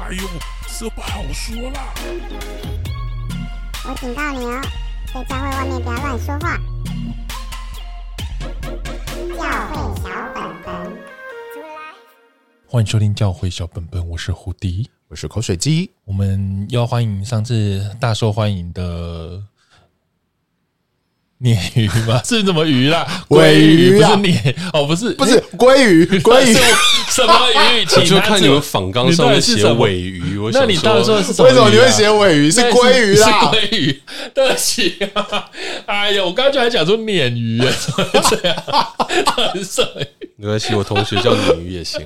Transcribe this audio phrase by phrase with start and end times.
[0.00, 0.22] 哎呦，
[0.78, 1.92] 这不好说啦！
[3.84, 4.62] 我警告你哦，
[5.12, 6.56] 在教会外面不要乱说话。
[9.36, 10.84] 教会小本本，
[11.52, 11.92] 出来！
[12.68, 19.42] 欢迎收听教会小本本，我是胡迪，我是口水鸡，我们要欢迎上次大受欢迎的。
[21.42, 22.20] 鲶鱼吗？
[22.24, 23.06] 是什么鱼啦？
[23.30, 24.16] 鲑鱼啊？
[24.16, 27.86] 不是鲶哦，不是，不是鲑鱼， 鲑鱼什么鱼？
[27.96, 31.48] 我就看你们仿纲上面写尾鱼，我那你当时说是什么？
[31.48, 32.50] 为什么你会写尾鱼？
[32.50, 34.02] 是鲑鱼啦，是鲑鱼。
[34.34, 35.48] 对不起啊，
[35.86, 38.88] 哎呀，我刚刚就还讲说鲶鱼，对啊，
[39.52, 39.84] 很水。
[40.40, 42.00] 没关系，我同学叫鲶鱼也行。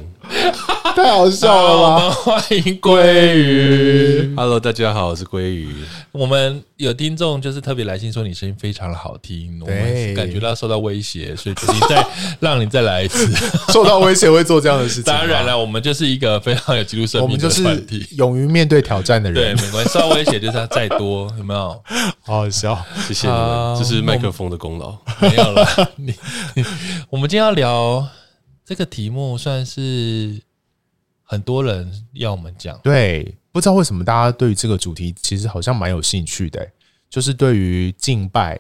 [0.94, 2.10] 太好笑了吧？
[2.10, 4.32] 欢迎鲑鱼。
[4.36, 5.68] Hello，大家好，我是鲑鱼。
[6.12, 12.06] 我们有听众就是特别来信说你声音非常的好听，我们感觉到受到威胁，所以决定再
[12.40, 13.26] 让你再来一次。
[13.72, 15.04] 受到威胁会做这样的事情？
[15.04, 19.56] 当然了，我们就是一个非常有记录生命的团体，勇于面对挑战的人。
[19.56, 21.82] 对，没关系，受到威胁就是要再多， 有没有？
[22.22, 24.98] 好好笑，谢谢你们，这是麦克风的功劳。
[25.20, 26.14] 没有了，你，
[27.08, 28.06] 我们今天要聊。
[28.64, 30.40] 这个题目算是
[31.24, 36.66] 很多人要我们讲，对，不知道为什么大家对于这个主题其实好像蛮有兴趣的，
[37.10, 38.58] 就是对于敬拜，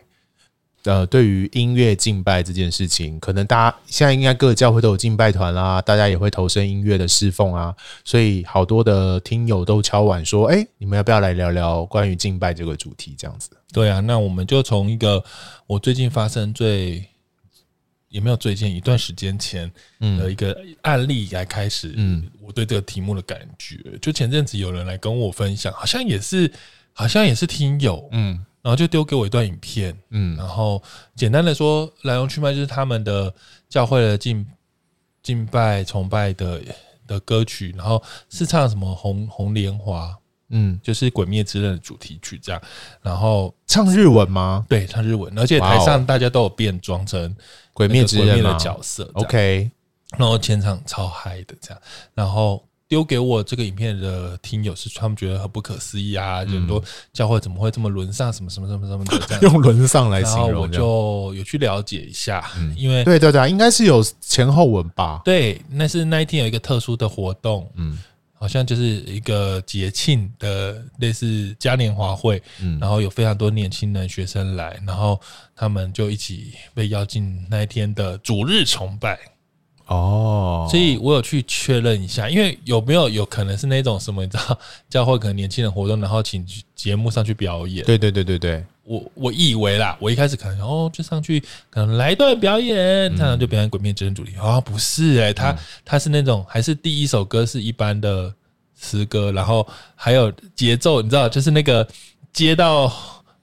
[0.84, 7.74] 呃，对于音乐敬拜这件事情，可能大家现在应该各个教会都有敬拜团啦，大家也会投身音乐的侍奉啊，
[8.04, 13.14] 所以好多的听友都敲碗说，哎，你们要不要来聊聊关于敬拜这个主题？
[13.16, 15.22] 这样子，对啊，那我们就从一个
[15.66, 17.04] 我最近发生最。
[18.08, 26.52] 也没有最近一段时间前的一个案例来开始，嗯，我对这个题目的感觉，就前阵子有人来跟我分享，好像也是，
[26.92, 30.82] 好像也是听友，嗯，然后就丢给我一段影片，嗯，然后
[31.14, 33.32] 简单的说，来龙去脉就是他们的
[33.68, 34.46] 教会的敬
[35.22, 36.62] 敬拜崇拜的
[37.06, 40.16] 的歌曲，然后是唱什么红红莲华。
[40.54, 42.60] 嗯，就是《鬼灭之刃》的主题曲这样，
[43.00, 44.66] 然后唱日文吗？
[44.68, 47.34] 对，唱日文，而且台上大家都有变装成
[47.72, 49.70] 《鬼灭之刃》的角色，OK，
[50.18, 52.62] 然后全场超嗨的这样，然后
[52.92, 65.22] 丢给我这个影片的听友是他们觉得很不可思议啊，很多教会怎么会这么沦丧，什么什么什么什么的 用沦丧来形容，然后我就有去了解一下，因为对对对，应该是有前后文吧？
[65.24, 67.98] 对，那是那一天有一个特殊的活动，嗯。
[68.34, 75.18] 好像就是一个节庆的类似嘉年华会，嗯，然后有非常多年轻人学生来，然后
[75.54, 79.16] 他们就一起被邀进那一天的主日崇拜。
[79.86, 87.84] 哦，所以我有去确认一下，因为有没有有可能是那种什么，你知道，教会可能年轻人活动，然后请节目上去表演。
[87.84, 88.64] 对对对对对。
[88.84, 91.38] 我我以为啦，我一开始可能哦，就上去
[91.70, 94.32] 可能来一段表演，常常就表演《鬼灭之刃》主题。
[94.36, 98.34] 啊，不是哎、欸，他他是那种还是第一首歌是一般的
[98.80, 99.64] 诗歌，然后
[99.94, 101.86] 还有节奏，你知道，就是那个
[102.32, 102.92] 接到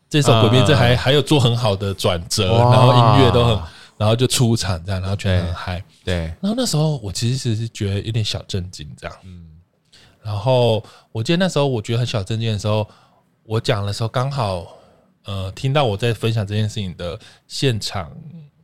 [0.10, 3.58] 这首《鬼灭之刃》还还有做很好的转折，然后音乐都很，
[4.00, 6.16] 然后就出场这样，然后觉得很嗨，对。
[6.42, 9.46] 然后那时候我其实是觉得有点小震惊这样，嗯。
[10.24, 12.90] 然后我记得那时候我觉得很小震惊的时候，
[13.44, 14.76] 我讲的时候刚好。
[15.26, 18.10] 呃，听到我在分享这件事情的现场，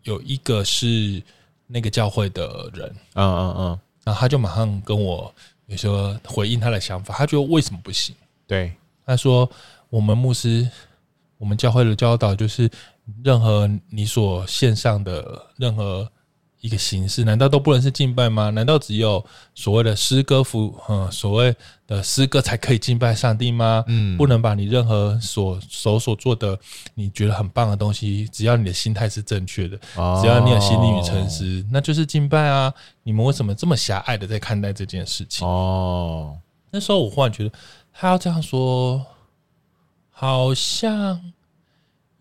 [0.02, 1.22] 有一个是
[1.68, 5.32] 那个教会的人，嗯嗯嗯，然后他就马上跟我，
[5.68, 8.16] 有说回应他的想法，他觉得为什么不行？
[8.48, 8.74] 对，
[9.06, 9.48] 他说
[9.90, 10.68] 我们牧师，
[11.38, 12.68] 我们教会的教导就是，
[13.24, 16.10] 任何你所线上的任何。
[16.62, 18.50] 一个形式，难道都不能是敬拜吗？
[18.50, 19.24] 难道只有
[19.54, 21.56] 所谓的诗歌服，嗯，所谓
[21.86, 23.84] 的诗歌才可以敬拜上帝吗？
[23.86, 26.58] 嗯，不能把你任何所手所做的
[26.96, 32.74] 你觉得很棒的东西，只要你的心态是正确的，哦、只要你有心灵与诚实，那就是敬拜啊！
[33.04, 35.48] 你们为什么这么狭隘的在看待这件事情？
[35.48, 36.36] 哦，
[36.72, 37.52] 那时候我忽然觉得
[37.94, 39.06] 他要这样说，
[40.10, 41.34] 好像。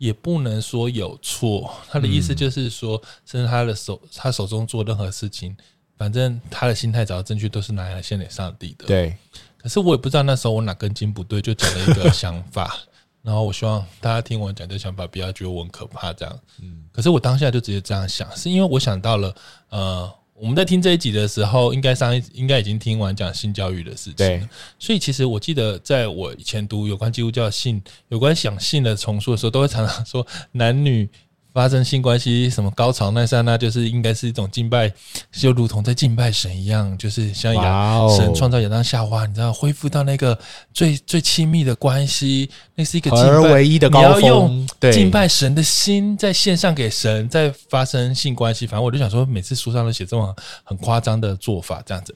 [0.05, 5.57] 也不能说有错，他的意思就是说，甚至他的手，他手中做任何事情，
[5.97, 8.85] 反正他的心态找到正确，都是拿来献给上帝的。
[8.85, 9.17] 对。
[9.57, 12.77] 可是我也不知道那时候我哪根筋不对，就讲了一个想法。
[13.23, 16.41] 然后我希望大家听我讲这个想法，不要觉得我很可怕这样。
[16.61, 16.85] 嗯。
[16.93, 19.35] 可是我当下就直接这样想，是因为我想到了，
[19.71, 20.13] 呃。
[20.45, 24.17] 我们在听这一集的时候，应该上一应该已经听完讲性教育的事情。
[24.17, 24.47] 对，
[24.79, 31.09] 所以其实我记得，在我以前读有关基督教性、有关想性的丛书的时候，都会常常说男女
[31.55, 34.93] 发生性关系，什么高潮那刹那，就是应该是一种敬拜，
[35.31, 40.37] 就如同在敬拜神一样，就是像亚神创造亚当夏娃，你知道，恢复到那个
[40.73, 44.21] 最最亲密的关系，那是一个敬拜唯一的高峰。
[44.21, 48.67] 你要用敬拜神的心在献上给神，在发生性关系。
[48.67, 50.35] 反正我就想说，每次书上都写这种
[50.65, 52.13] 很夸张的做法，这样子。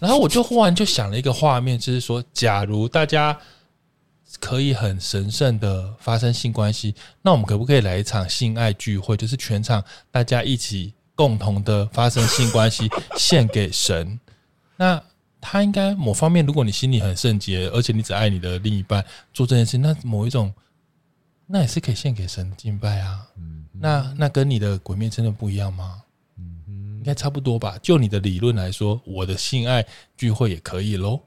[0.00, 3.36] 然后我就忽然就想了一个画面，就是说，假如大家。
[4.40, 9.16] 可以很神圣的发生性关系，那我们可不可以来一场性爱聚会？
[9.16, 14.20] 就是全场大家一起共同的发生性关系，献给神。
[14.76, 15.02] 那
[15.40, 20.52] 他应该某方面，如果你心里很圣洁，而且你只爱你的另一半，做这件事，那某一种，
[21.46, 23.26] 那也是可以献给神敬拜啊。
[23.36, 26.02] 嗯，那那跟你的鬼面真的不一样吗？
[26.36, 27.78] 嗯，应该差不多吧。
[27.82, 29.84] 就你的理论来说，我的性爱
[30.16, 31.20] 聚会也可以喽。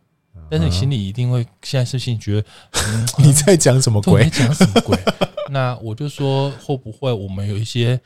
[0.50, 2.48] 但是你心里一定会现在是心里觉得、
[2.88, 4.30] 嗯、你在讲什么鬼？
[4.30, 4.98] 讲什么鬼？
[5.50, 8.00] 那我就说会不会我们有一些，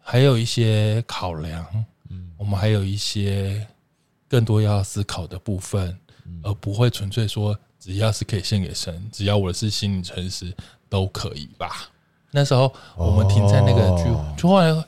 [0.00, 1.64] 还有一些考量，
[2.10, 3.66] 嗯，我们还有一些
[4.28, 5.96] 更多要思考的部分，
[6.42, 10.52] 而不会纯粹说只要是可以献给神，只要我是心里诚实
[10.88, 11.88] 都可以吧？
[12.30, 14.84] 那时候我们停在那个就就后来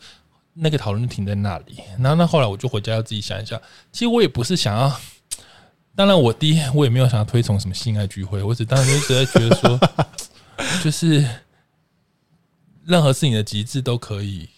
[0.53, 3.61] 那个讨论停在那里，然后那后来我就回家要自己想一下，
[3.93, 5.01] 其实我也不是想要。
[5.97, 9.81] 当然，我第一我也没有想要推崇什么性爱聚会，我只当时就觉得说，
[10.83, 11.25] 就是
[12.85, 14.49] 任何事情的极致都可以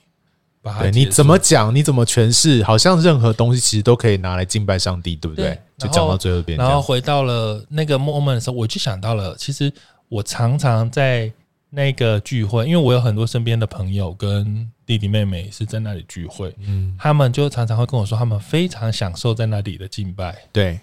[0.63, 0.89] 把它。
[0.89, 5.61] 你怎么讲，你怎么诠释，好像任何东西其实都可以拿来敬拜上帝，对不对？
[5.77, 9.71] 就讲到最后边，然后回到了那个 moment 的时候，我就想到了，其实
[10.09, 11.31] 我常常在
[11.69, 20.81] 那个聚会，因为我有很多身边的朋友跟弟弟妹妹是在那里聚会，嗯，他们就常常会跟我说，他们非常享受在那里的敬拜，对。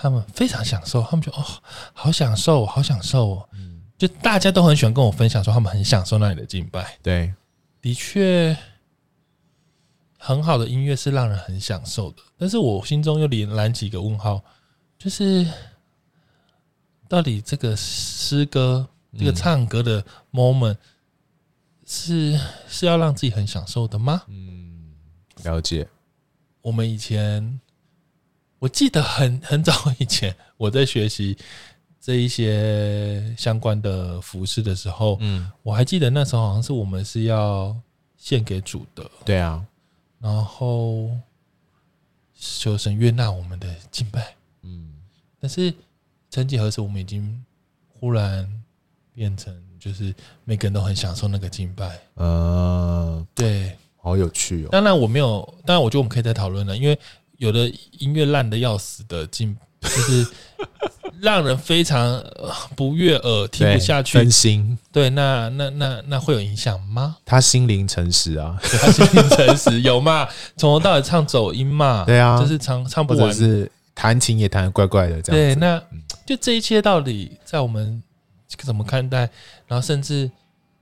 [0.00, 1.44] 他们非常享受，他们就哦，
[1.92, 3.48] 好享受，好享受哦。
[3.54, 6.96] 嗯，就大家都很喜欢跟我分享说，他们很享受那里的敬拜。
[7.02, 7.34] 对，
[7.82, 8.56] 的确，
[10.16, 12.22] 很好的音乐是让人很享受的。
[12.36, 14.40] 但是我心中又连燃几个问号，
[14.96, 15.44] 就是
[17.08, 20.76] 到底这个诗歌、这个唱歌的 moment
[21.84, 24.22] 是是要让自己很享受的吗？
[24.28, 24.94] 嗯，
[25.42, 25.88] 了解。
[26.62, 27.60] 我们以前。
[28.60, 31.36] 我记得很很早以前，我在学习
[32.00, 37.76] 这一些相关的服饰的时候，嗯，我还记得那时候好像是我们是要
[38.16, 39.64] 献给主的，对啊，
[40.18, 41.08] 然后
[42.34, 44.92] 求神悦纳我们的敬拜，嗯，
[45.38, 45.72] 但是
[46.28, 47.44] 曾几何时，我们已经
[47.86, 48.44] 忽然
[49.14, 50.12] 变成就是
[50.44, 54.68] 每个人都很享受那个敬拜，嗯，对，好有趣哦。
[54.72, 56.98] 当然我没有，当然我觉得我们可以再讨论了，因为。
[57.38, 60.26] 有的音乐烂的要死的，进 就是
[61.20, 62.22] 让人非常
[62.76, 64.76] 不悦耳，听不下去，分心。
[64.92, 67.16] 对，那那那那会有影响吗？
[67.24, 70.28] 他心灵诚实啊，他心灵诚实有嘛？
[70.56, 72.04] 从头到尾唱走音嘛？
[72.04, 75.54] 对啊，就是唱唱不完，是弹琴也弹得怪怪的这样。
[75.54, 75.80] 对，那
[76.26, 78.02] 就这一切到底在我们
[78.58, 79.30] 怎么看待？
[79.66, 80.30] 然后甚至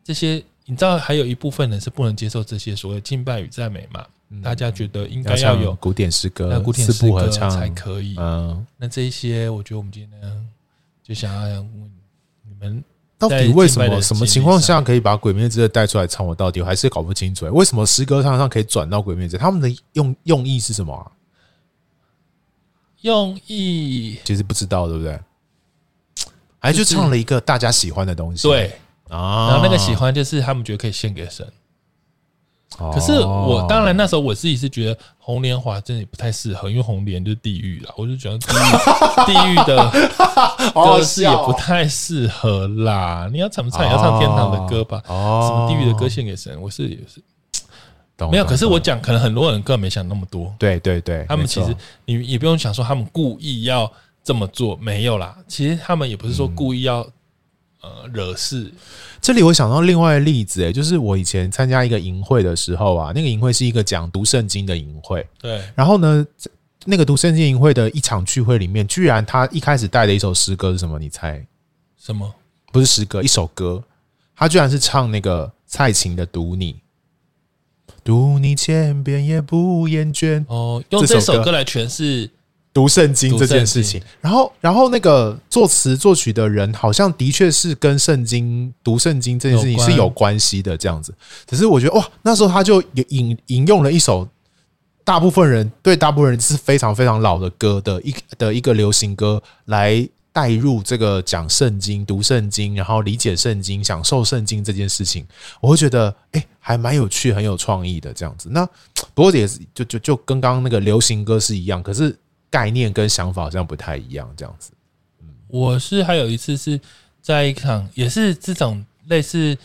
[0.02, 4.04] 这些，你知道，还有一部分人是不能接受这些所谓敬拜与赞美嘛？
[4.42, 8.16] 大家觉得应该要有古典诗歌，那古典诗歌才可以。
[8.18, 10.46] 嗯，那这一些，我觉得我们今天
[11.02, 11.90] 就想要问
[12.42, 12.82] 你们，
[13.16, 16.26] 到底为什么、什么情况下可以把《鬼灭之刃》带出来唱？
[16.26, 17.46] 我到底我还是搞不清楚。
[17.54, 19.40] 为什么诗歌唱上可以转到《鬼灭之刃》？
[19.44, 21.06] 他们的用用意是什么啊？
[23.02, 25.20] 用意其实不知道，对不对？
[26.58, 28.72] 还就唱了一个大家喜欢的东西，对
[29.08, 29.50] 啊。
[29.50, 31.46] 然后那个喜欢就是他们觉得可以献给神。
[32.78, 39.90] 可是我当然那时候我自己是觉得红莲华真的不太适合，因为红莲就是地狱了，我就觉得地狱地狱的
[40.74, 43.28] 歌是也不太适合啦。
[43.32, 45.02] 你要怎么唱也要唱天堂的歌吧？
[45.06, 46.60] 什么地狱的歌献给神？
[46.60, 47.22] 我是也是
[48.30, 48.44] 没有。
[48.44, 50.52] 可是我讲，可能很多人根本没想那么多。
[50.58, 53.90] 对对对，他们其实你也不用想说他们故意要
[54.22, 55.34] 这么做，没有啦。
[55.48, 57.06] 其实他们也不是说故意要
[57.86, 58.72] 呃惹事。
[59.20, 65.62] 这里我想到另外的例子，哎，就是我以前参加一个营会的时候啊，那个营会是一个讲读圣经的营会，对。
[65.74, 66.26] 然后呢，
[66.84, 70.98] 那个读圣经营会的一场聚会里面，居然他一开始带的一首诗歌是什么？
[70.98, 71.44] 你猜？
[71.98, 72.32] 什么？
[72.72, 73.82] 不是诗歌，一首歌。
[74.36, 76.74] 他居然是唱那个蔡琴的《读你》，
[78.04, 80.44] 读你千遍也不厌倦。
[80.46, 82.30] 哦，用这首歌来诠释。
[82.76, 91.14] 读圣经这件事情，然后，然后那个作词作曲的人好像的确是跟圣经读圣经这件事情是有关系的，这样子。
[91.46, 94.28] 只是我觉得哇，那时候他就引引用了一首
[95.04, 105.26] 大部分人对大部分人是非常非常老的歌的一的一个流行歌来带入这个讲圣经、读圣经，然后理解圣经、享受圣经这件事情，
[105.62, 108.50] 我会觉得哎，还蛮有趣、很有创意的这样子。
[108.52, 108.68] 那
[109.14, 112.14] 不过也是就就就跟刚刚那个流行歌是一样，可是
[112.56, 114.72] 概念跟想法好像不太一样这样子。
[115.48, 116.80] 我是还有一次是
[117.20, 119.58] 在一场也是这种类似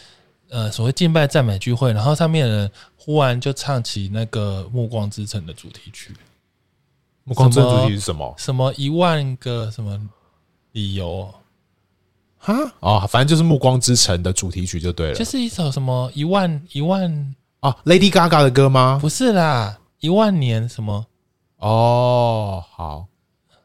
[0.50, 6.14] 呃所谓敬拜赞美聚会，然后上面的人忽然就唱起那个《暮光之城》的主题曲。
[7.24, 8.36] 暮光之城主题是什么？
[8.38, 9.98] 什么一万个什么？
[10.74, 11.34] 理由
[12.38, 18.98] 哈哦，反正就是《暮光之城》的主题曲就对了，就是一首什么一万一万哦，Lady Gaga 的歌吗？
[19.02, 21.06] 不是啦，一万年什么？
[21.62, 23.08] 哦，好，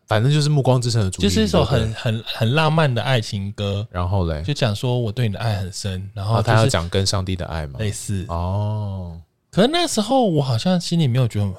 [0.07, 3.87] 反正就是《暮光之城》的主题是一首很很很浪漫的爱情歌。
[3.91, 9.21] 然后嘞，就讲说我对你的爱很深，然后他要讲跟上帝的爱嘛，类似哦。
[9.51, 11.53] 可是那时候我好像心里没有觉得，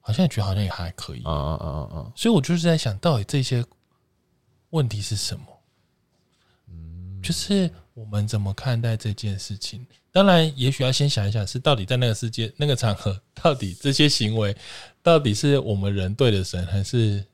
[0.00, 3.64] 好像也觉得好像也还可以，嗯嗯嗯嗯，所以我就是在想到底这些。
[4.72, 5.42] 问题是什么？
[7.30, 9.86] 嗯，就是我们怎么看待这件事情？
[10.12, 14.56] 当然，也许要先想一想，是到底在那个世界、那个场合，到底这些行为，
[15.02, 17.24] 到底是我们人对的神，还是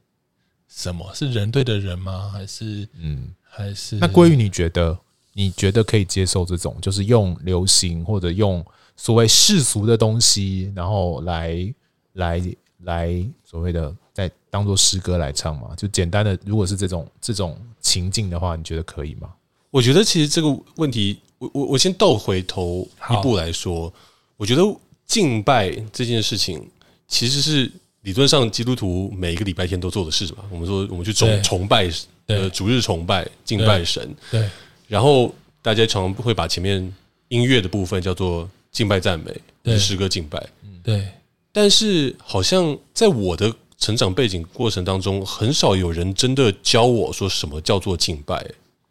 [0.68, 1.10] 什么？
[1.14, 2.30] 是人对的人吗？
[2.30, 3.96] 还是嗯，还是？
[3.96, 4.98] 那归于你觉得，
[5.32, 8.64] 你觉得可以接受这种，就是用流行或者用
[8.96, 11.74] 所谓世俗的东西，然后来
[12.12, 12.42] 来
[12.80, 13.94] 来所谓的。
[14.16, 16.38] 再当做诗歌来唱嘛，就简单的。
[16.46, 19.30] 如果是这种这种情境的话，你觉得可以吗？
[19.76, 23.92] 我觉得其实这个问题，我我我先倒回头一步来说，
[24.38, 24.62] 我觉得
[25.06, 26.66] 敬拜这件事情
[27.06, 30.38] 其实是理论上基督徒每一个礼拜天都做的事嘛。
[30.50, 31.90] 我们说我们去崇崇拜
[32.24, 34.48] 呃主日崇拜敬拜神，对。
[34.88, 35.30] 然后
[35.60, 36.80] 大家常常会把前面
[37.28, 39.30] 音乐的部分叫做敬拜赞美，
[39.62, 40.42] 对，诗歌敬拜，
[40.82, 41.06] 对。
[41.52, 48.42] 但是好像在我的成长背景过程当中，很少有人真的教我说什么叫做敬拜。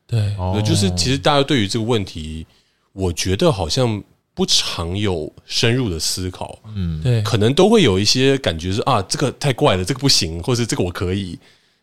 [0.08, 0.20] 对，
[0.54, 2.46] 对，就是其实大家对于这个问题，
[2.94, 4.02] 我觉得好像
[4.34, 6.60] 不常有深入的思考。
[6.76, 11.38] 嗯，对，可能都会有一些感觉是啊，这个太怪了，这个不行，或是这个我可以。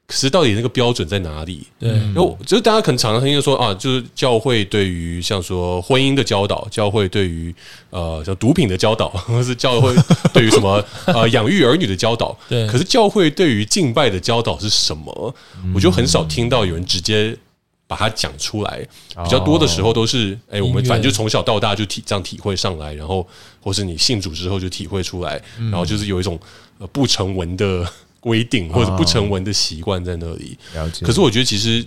[0.05, 1.67] 可是到底那个标准在哪里？
[1.79, 7.55] 对，然后就是大家可能常常听说啊，就是教会对于像说婚姻的教导，教会对于
[7.89, 9.95] 呃像毒品的教导， 或是教会
[10.35, 12.37] 对于什么 呃养育儿女的教导。
[12.49, 15.35] 对，可是教会对于敬拜的教导是什么？
[15.73, 17.35] 我就很少听到有人直接
[17.93, 18.87] 把它讲出来。
[19.23, 23.27] 比较多的时候都是，哎，我们反正就从小到大就体这样体会上来，然后
[23.61, 26.39] 或是你信主之后就体会出来，然后就是有一种
[26.79, 27.87] 呃不成文的。
[28.23, 30.57] 规定或者不成文的习惯在那里。
[30.75, 31.05] 了解。
[31.05, 31.85] 可是我觉得，其实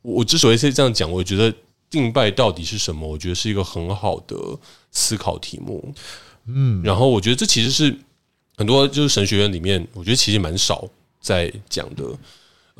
[0.00, 1.52] 我之所以是这样讲，我觉得
[1.90, 3.06] 敬拜到底是什么？
[3.06, 4.34] 我觉得是一个很好的
[4.90, 5.94] 思考题目。
[6.46, 7.94] 嗯，然后我觉得这其实是
[8.56, 10.88] 很多就是神学院里面，我觉得其实蛮少
[11.20, 12.04] 在讲的。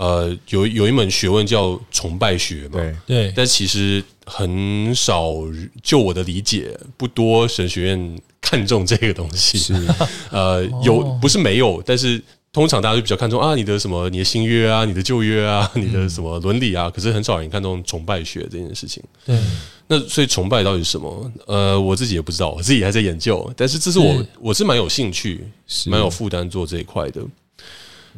[0.01, 3.33] 呃，有有一门学问叫崇拜学嘛，对对。
[3.37, 5.35] 但其实很少，
[5.83, 9.59] 就我的理解，不多神学院看重这个东西。
[9.59, 9.75] 是
[10.33, 12.23] 呃，有不是没有，但是。
[12.53, 19.01] 通常大家就比较看重啊，你的什么，你的新约啊，你的旧约啊，你的什么伦理啊，可是很少人看重崇拜学这件事情。
[19.25, 19.39] 对，
[19.87, 21.33] 那所以崇拜到底是什么？
[21.47, 23.49] 呃，我自己也不知道，我自己还在研究。
[23.57, 25.47] 但是这是我，我是蛮有兴趣，
[25.87, 27.23] 蛮有负担做这一块的。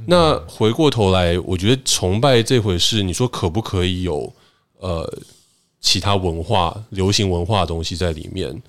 [0.07, 4.33] 那回过头来，我觉得崇拜这回事，你说可不可以有
[4.79, 5.19] 呃
[5.81, 8.63] 其他文化、流行文化的东西在里面？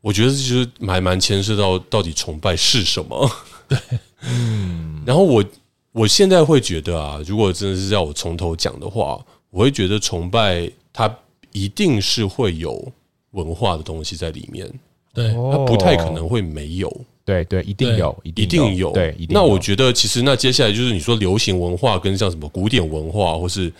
[0.00, 3.30] 我觉得这就是蛮蛮牵涉到到底崇拜是什么。
[3.68, 3.78] 对。
[4.22, 5.44] 嗯，然后我
[5.92, 11.12] 我现在会觉得啊，如果真的是要我从头讲的话，我会觉得崇拜它
[11.52, 12.92] 一定是会有
[13.32, 14.68] 文化的东西在里面，
[15.14, 19.14] 对，它不太可能会没有，对对，一定有，一定有，对。
[19.28, 23.70] 那我觉得其实那接下来就是你说流行文化跟像什么古典文化，或是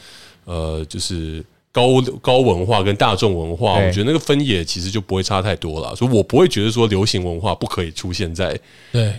[0.44, 8.58] 呃，就是高高文化跟大众文化，我觉得那个分野其实就不会差太多了，所以我不会觉得说流行文化不可以出现在
[8.92, 9.14] 对。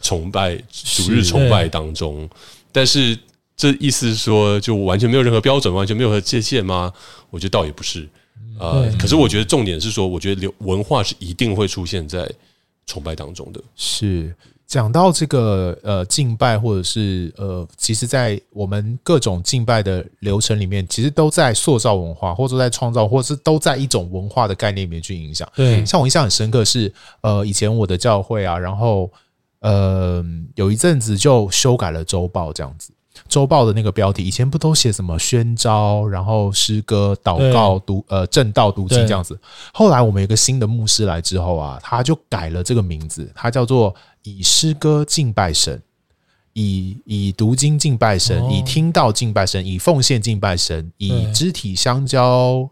[0.00, 2.28] 崇拜主日崇拜当中，
[2.70, 3.18] 但是
[3.56, 6.92] 这意思是说，就完全没有任何标准，完全没有任何界限吗？
[7.30, 8.08] 我觉得倒也不是。
[8.60, 12.30] 呃，可是我觉得重点是说，我觉得流文化是一定会出现在
[12.88, 13.62] 崇拜当中的。
[13.76, 14.34] 是
[14.66, 25.48] 讲到这个呃敬拜，或者是呃，其实，在我们各种敬拜的流程里面，其实都在塑造文化，或者在创造，或者是都在一种文化的概念里面去影响。
[25.54, 29.08] 对，像我印象很深刻是呃，以前我的教会啊，然后。
[29.60, 32.92] 呃，有一阵子就修改了周报，这样子。
[33.26, 39.38] 周报的那个标题，以前不都写什么宣召，然后诗歌、祷告、读呃正道、读经这样子。
[39.72, 45.80] 后来我们有一个新的牧师来之后啊，他就改了这个名字，他叫做以诗歌敬拜神。
[46.54, 52.68] 以以读经敬拜神，哦、以听到敬拜神，以奉献敬拜神，以肢体相交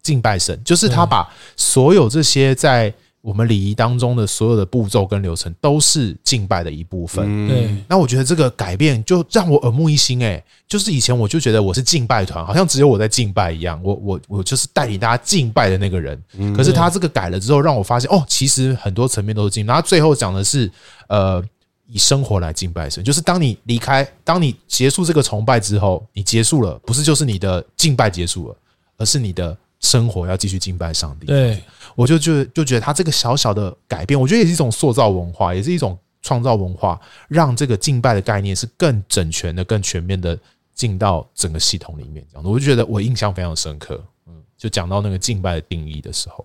[0.00, 2.94] 敬拜神，就是他把所有这些在
[3.26, 7.24] 我们礼仪当中的所有的步骤跟流程，都是敬拜的一部分。
[7.26, 10.20] 嗯、对，那我觉得这个改变就让我耳目一新。
[10.20, 16.22] 诶，就是以前我就觉得我是敬拜团，好像只有我在敬拜一样，我我我就是带领大家敬拜的那个人。
[16.56, 19.72] 可是他这个改了之后，让我发现哦，其实很多层面都是敬拜。
[19.74, 20.70] 然后最后讲的是，
[21.08, 21.42] 呃，
[21.88, 28.56] 以生活来敬拜神，就是当你离开，当你结束这个崇拜之后，你结束了，不是就是你的敬拜结束了，
[28.98, 29.56] 而是你的。
[29.86, 31.62] 生活要继续敬拜上帝，对，
[31.94, 40.36] 我就就就觉得他这个小小的改变，我觉得也是一种塑造文化，也是一种创造文化，让这个敬拜的概念是更整全的、更全面的
[40.74, 42.26] 进到整个系统里面。
[42.32, 44.02] 这样，我就觉得我印象非常深刻。
[44.26, 46.44] 嗯，就讲到那个敬拜的定义的时候，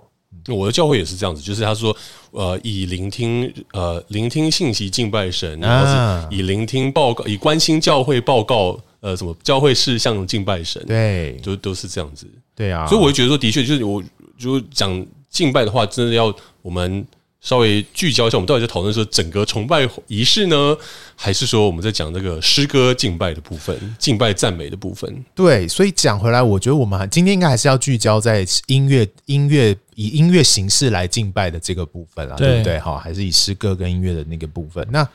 [0.55, 1.95] 我的教会也是这样子，就是他说，
[2.29, 8.79] 呃，以聆听呃聆听信息敬拜神，然后是以聆听报告，以关心教会报告。
[9.01, 12.27] 呃，什么教会事项敬拜神，对，都都是这样子，
[12.61, 14.03] 对啊，所以我就觉得说，的确就是我，
[14.37, 17.03] 如果讲敬拜的话，真的要我们
[17.39, 20.77] 稍微聚焦一下，我们到底在讨论说整个崇拜仪式呢，
[21.15, 25.25] 还是说我们在讲这个诗歌敬拜的部分，敬拜赞美的部分？
[25.33, 32.79] 对，所以讲回来，我觉得我们今天应该还是要聚焦在音乐、音乐以音乐形式来敬拜的这个部分啦，对，对不对？
[32.79, 35.07] 哈，还是以诗歌跟音乐的那个部分，那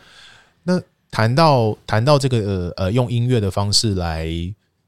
[0.64, 0.82] 那。
[1.08, 4.28] 谈到谈到这个呃呃，用音乐的方式来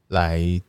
[0.09, 0.61] 来。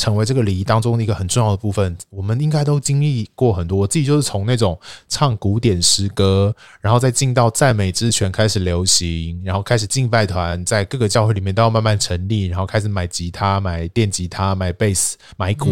[0.00, 3.76] 成为这个礼仪当中的一个很重要的部分，我们应该都经历过很多。
[3.76, 4.80] 我自己就是从那种
[5.10, 15.70] 唱古典诗歌，然后再进到赞美之泉开始流行，然后开始敬拜团在各个教会里面都要慢慢成立，然后开始买吉他、买电吉他、买贝斯、买鼓，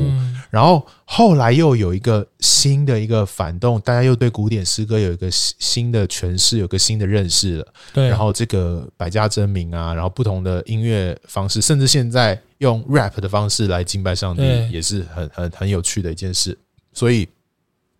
[0.51, 7.67] 然后后来又有一个新的一个反动，大家又对古典诗歌有一个新的诠释，有个新的认识了。
[7.95, 12.39] 对，然后这个百家争鸣啊，然后不同的音乐方式，甚至现在。
[12.59, 16.59] 用 rap 的方式来敬拜上帝，也是很很很有趣的一件事。
[16.93, 17.29] 所以，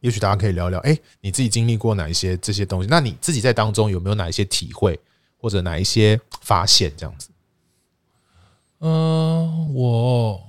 [0.01, 2.89] 也许大家可以聊聊，哎，你自己经历过哪一些这些东西？
[2.91, 4.99] 那你自己在当中有没有哪一些体会，
[5.37, 6.93] 或者哪一些发现？
[6.97, 7.29] 这样子。
[8.81, 10.41] 嗯，我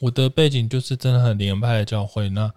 [0.00, 2.28] 我的背景就是真的很灵恩派的教会。
[2.28, 2.52] 那，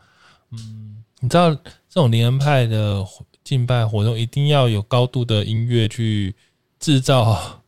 [0.51, 1.61] 嗯，你知道这
[1.93, 3.05] 种灵恩派的
[3.43, 6.35] 敬拜活动，一定要有高度的音乐去
[6.79, 7.63] 制造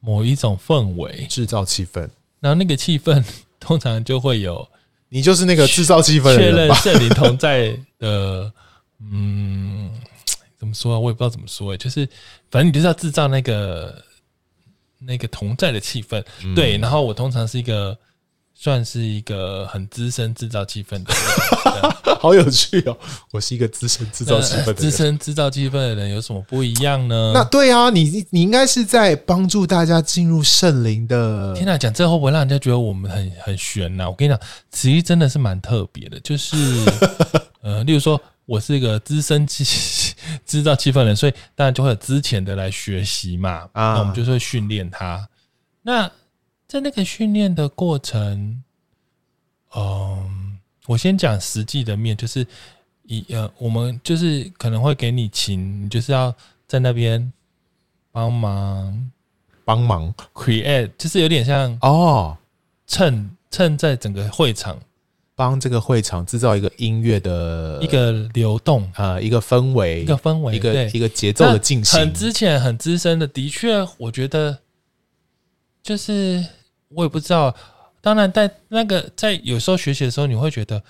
[0.00, 2.08] 某一种氛围，制造气氛。
[2.40, 3.24] 然后那个气氛
[3.58, 4.68] 通常就会有，
[5.08, 6.74] 你就是那个制造气氛的人吧？
[6.80, 8.52] 确认圣灵同在的，
[9.00, 9.90] 嗯，
[10.58, 10.98] 怎么说啊？
[10.98, 12.08] 我也不知道怎么说哎，就是
[12.50, 14.02] 反正你就是要制造那个
[14.98, 16.76] 那个同在的气氛，嗯、对。
[16.78, 17.98] 然后我通常是一个。
[18.60, 22.98] 算是一个很资深制造气氛的人， 好有趣哦！
[23.30, 27.30] 我是一个资深制造气氛的人，资深制造气氛的人有什么不一样呢？
[27.32, 31.54] 那对啊，你你应该是在帮助大家进入圣灵的。
[31.54, 34.10] 天哪，讲这会不会让人家觉得我们很很悬呐？
[34.10, 34.40] 我跟你讲，
[34.72, 36.56] 其实真的是蛮特别的，就是
[37.62, 39.62] 呃，例如说我是一个资深制
[40.44, 43.68] 制造气氛的人，所以当然就会有之前的来学习嘛。
[43.72, 45.28] 啊，那我们就是会训练他。
[45.82, 46.10] 那
[46.68, 48.62] 在那个训练的过程，
[49.74, 52.46] 嗯，我先讲实际的面，就是
[53.04, 56.32] 一呃，我们就是可能会给你琴，你就是要
[56.66, 57.32] 在那边
[58.12, 59.10] 帮忙。
[59.64, 62.36] 帮忙？create，就是有点像哦，
[62.86, 64.78] 趁趁在整个会场，
[65.34, 68.82] 帮这个会场制造一个音乐的一个流动。
[68.94, 71.98] 啊、呃，一个氛围，一个氛围，一个一个节奏的进行。
[71.98, 74.58] 很之前很资深的，的确，我觉得
[75.82, 76.44] 就是。
[76.88, 77.54] 我也不知道，
[78.00, 80.82] 当然在那个在有时候学习的时候，你会觉得，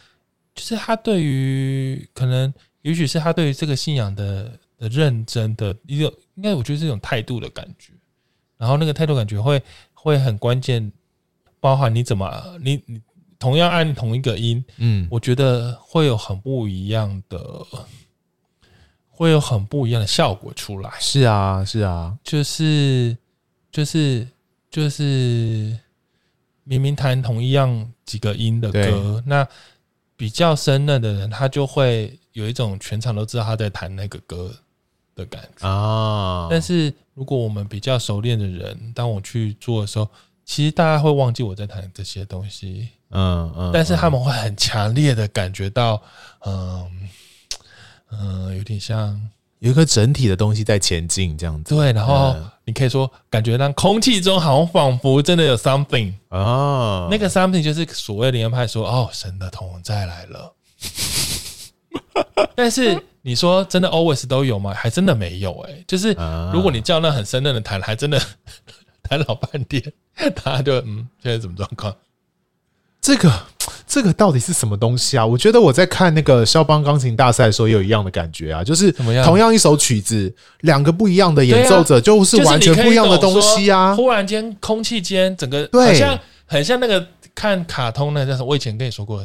[0.55, 6.05] 就是他对于可能，也许是他对于这个信仰的的认真的一个，
[6.37, 7.93] 应该我觉得是一种态度的感觉，
[8.57, 9.61] 然后那个态度感觉会
[9.93, 10.93] 会很关键，
[11.59, 13.01] 包含你怎么你你
[13.39, 17.67] 同样按同一个音，嗯，我觉得会有很不一样的，
[19.09, 20.91] 会有很不一样的效果出来。
[21.01, 23.17] 是啊，是啊，就是
[23.73, 24.29] 就是
[24.71, 25.77] 就是。
[26.69, 29.49] 明明弹同一样几个音的歌，那
[30.19, 34.55] 比较生嫩的人，他就会有一种全场都知道他在弹那个歌
[35.17, 36.47] 的感觉啊。
[36.51, 40.07] 但是如果我们比较熟练的人，当我去做的时候，
[40.45, 42.91] 其实大家会忘记我在弹这些东西。
[43.13, 43.71] 嗯嗯。
[43.73, 46.03] 但是他们会很强烈的感觉到，
[46.45, 47.09] 嗯
[48.11, 49.19] 嗯，有点像。
[49.61, 51.75] 有一个整体的东西在前进，这样子。
[51.75, 52.37] 对，然后
[52.69, 60.53] 你可以说，感觉让空气中好像仿佛真的有 something 啊，那个 something 就是所谓灵恩派说，哦，神的同在来了。
[62.55, 64.75] 但是你说真的 always 都有吗？
[64.75, 65.85] 还真的没有哎、欸。
[65.89, 66.09] 就是
[66.53, 68.21] 如果你叫那很生嫩的弹，还真的
[69.03, 69.83] 弹老半天，
[70.37, 71.97] 他就嗯，现在什么状况？
[73.09, 73.33] 这个
[73.87, 75.25] 这个到底是什么东西啊？
[75.25, 78.93] 我觉得我在看那个肖邦钢琴大赛的时候，也有一样的感觉啊，就是
[79.25, 83.97] 同样一首曲子，两个不一样的演奏者，就是完全不一样的东西啊！
[83.97, 87.03] 忽然间，空气间整个好像很像那个
[87.35, 88.45] 看卡通那叫什么？
[88.45, 89.25] 我以前跟你说过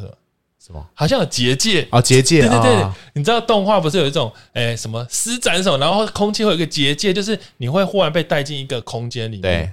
[0.66, 0.82] 什么？
[0.94, 2.40] 好像有结界啊，结界！
[2.40, 9.70] 对对对，你知道动画不是有一种诶什么施展手，然后空气会有一个结界，就是你会忽然被带进一个空间里面。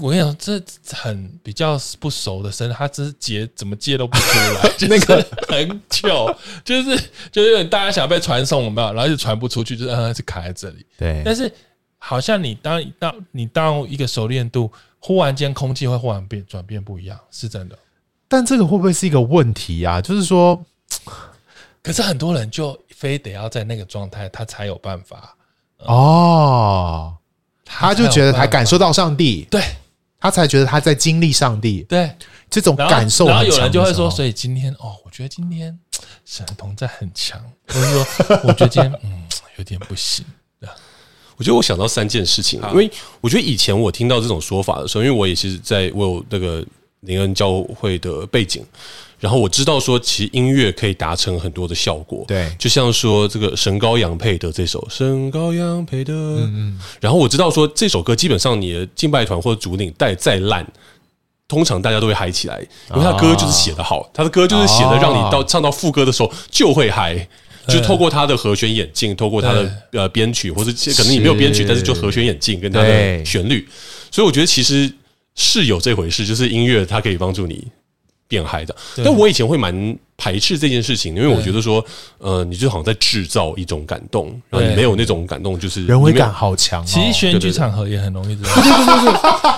[0.00, 0.62] 我跟你讲，这
[0.96, 5.16] 很比较不熟的声，他只是接怎么接都不出来， 那个
[5.48, 8.92] 很糗，就是就是大家想被传送，有没有？
[8.92, 10.86] 然后就传不出去，就是嗯，是卡在这里。
[10.96, 11.52] 对，但是
[11.98, 17.78] 好像你当到你到一个熟练度，忽然间空气会忽然变转变不一样，是真的。
[18.28, 20.00] 但这个会不会是一个问题啊？
[20.00, 20.64] 就是说，
[21.82, 25.36] 可是很多人就非得要在那个状态，他才有办法、
[25.80, 27.16] 嗯、哦。
[27.74, 29.62] 他就觉得他感受到上帝，对，
[30.22, 32.08] 他才觉得他在经历上帝，对，
[32.48, 33.26] 这种感受。
[33.26, 35.76] 然后有人就会说，所以今天哦，我觉得今天
[36.24, 38.06] 神同在很强，我是说
[38.44, 39.24] 我觉得今天嗯
[39.56, 40.24] 有点不行。
[41.36, 42.88] 我觉得我想到三件事情，因为
[43.20, 46.64] 我觉得以前我听到这种说法的时候，因为我也是在我有那个
[47.00, 48.64] 灵恩教会的背景。
[49.22, 60.66] 然后我知道说，其实音乐可以达成很多的效果，对，就像说这个神高羊配的这首《神高羊配的》，嗯，然后我知道说这首歌基本上你的敬拜团或者主领带再烂，
[61.46, 67.28] 通常大家都会嗨起来，因为他歌就是写得好，他的歌就是写的让你到唱到副歌的时候就会嗨，
[67.68, 73.68] 就透过他的和弦演进，透过他的呃编曲，或者可能你没有编曲，但是就和弦演进跟他的旋律，
[74.10, 74.92] 所以我觉得其实
[75.36, 77.64] 是有这回事，就是音乐它可以帮助你。
[78.32, 81.84] 变嗨的，但我以前会蛮排斥这件事情，因为我觉得说，
[82.16, 86.82] 呃，你就好像在制造一种感动，然后你没有那种感动，就是人为感好强。
[86.86, 88.54] 其实选举场合也很容易这样，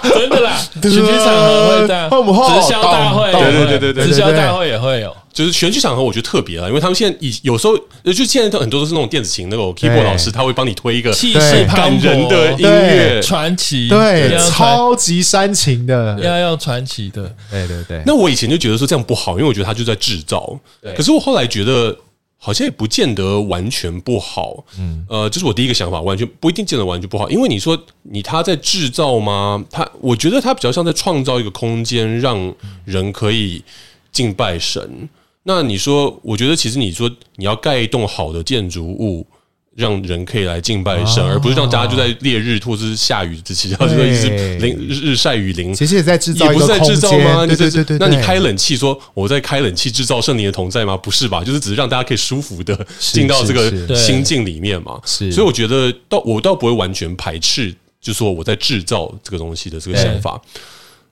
[0.03, 5.17] 真的啦，选举场合会这样，直销大会，对对对对对，直销大会也会有。
[5.35, 18.01] 就是选举场合，我觉得特别了，因为他们现在以有时候，就现在都很多都是那种电子琴那种 keyboard 老师，他会帮你推一个气势感人的音乐传奇，对，超级煽情的，要用传奇的，对对对。
[18.07, 20.57] 那我以前就觉得说这样不好，因为我觉得他就在制造。
[20.97, 21.99] 可是我后来觉得
[22.39, 24.65] 好像也不见得完全不好。
[24.79, 29.65] 嗯，呃，这是我第一个想法，完全不一定见得完全不好，因为你说你他在制造吗？
[29.69, 33.65] 他我觉得他比较像在创造一个空间，让人可以
[34.13, 35.09] 敬拜神。
[35.45, 39.27] 那你说，我觉得其实你说你要盖一栋好的建筑物，
[39.77, 44.29] 让人可以来敬拜神，而不是让大家就在烈日或者是下雨之期，然后就一直
[44.59, 45.75] 淋日晒雨淋。
[45.75, 47.47] 其实也在制造，也不是在制造吗？
[47.47, 47.99] 对对对对。
[47.99, 50.97] 那你开冷气，说我在开冷气制造圣灵的同在吗？
[50.97, 51.45] 不是吧？
[51.45, 54.99] 就是只是让大家可以舒服的进到这个心境里面嘛。
[55.05, 60.41] 是，所以我觉得倒我倒不会完全排斥，就说我在制造这个东西的这个想法。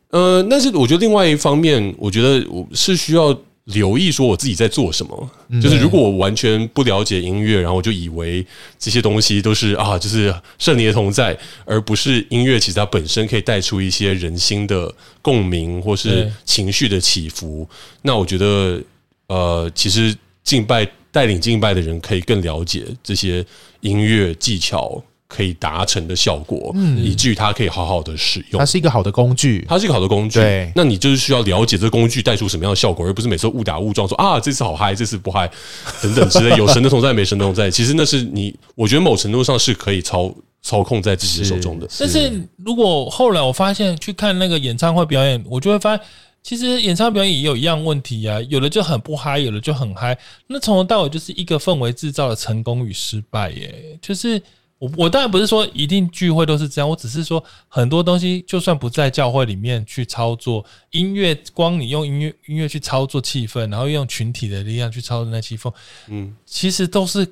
[0.08, 3.38] 呃，但是我觉得另外一方面，我觉得我是需要。
[3.64, 8.44] 留意说我自己在做什么，就是如果我完全不了解音乐，然后我就以为
[8.76, 17.68] 这些东西都是啊，就是圣灵的同在，而不是音乐，其实它本身可以带出一些人心的共鸣或是情绪的起伏。
[18.02, 18.82] 那我觉得，
[19.28, 23.46] 呃，其实敬拜带领敬拜的人可以更了解这些
[23.80, 25.00] 音乐技巧。
[25.34, 28.58] 可以达成的效果，嗯，以至于它可以好好的使用。
[28.58, 30.38] 它是一个好的工具，它是一个好的工具。
[30.38, 35.50] 对，那你就是需要了解这个工具带出什么样的效果，而不是每次误打误撞说啊，这次好嗨，这次不嗨，
[36.02, 36.54] 等等之类。
[36.58, 41.88] 有神的同在，没神的同在， 其实那是你，我觉得某程度上是可以操操控在自己的手中的。
[41.98, 42.30] 但是
[42.62, 46.06] 如果后来我发现去看那个演唱会表演，我就会发现，
[46.42, 50.18] 其实演唱会表演也有一样问题啊，有的就很不嗨，有的就很嗨。
[50.46, 54.42] 那从头到尾就是一个氛围制造的成功与失败耶，就是。
[54.82, 65.72] 我我当然不是说一定聚会都是这样，我只是说很多东西就算不在教会里面去操作音乐，光你用音乐音乐去操作气氛，然后用群体的力量去操作那气氛，
[66.08, 67.24] 嗯，其实都是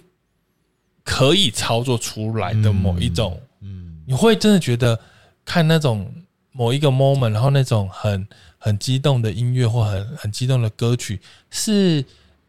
[1.02, 4.96] 可以操作出来的某一种，嗯，你会真的觉得
[5.44, 6.08] 看那种
[6.52, 12.04] 某一个 moment，然后那种很很激动的音乐或很很激动的歌曲是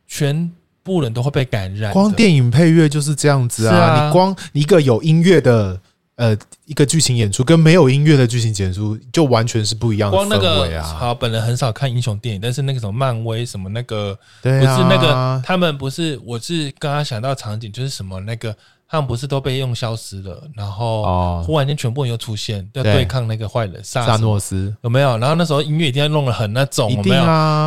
[0.06, 0.52] 全。
[0.84, 1.92] 部人都会被感染。
[1.94, 3.76] 光电影配乐就是这样子啊！
[3.76, 5.80] 啊你光一个有音乐的
[6.16, 10.18] 呃一个剧情演出，跟没有音乐的剧情演出，就完全是不一样的！
[10.18, 18.56] 光那个好，本人很少看英雄电影，但是那个什么漫威什么那个，不是那个他们不是，我是刚刚想到场景就是什么那个。
[18.92, 25.18] 他们不是都被用消失了，然后忽然间全部人又出现，要对抗那个坏人萨诺斯，有没有？
[25.18, 27.24] 然后那时候音乐一定要弄得很那种，有没有？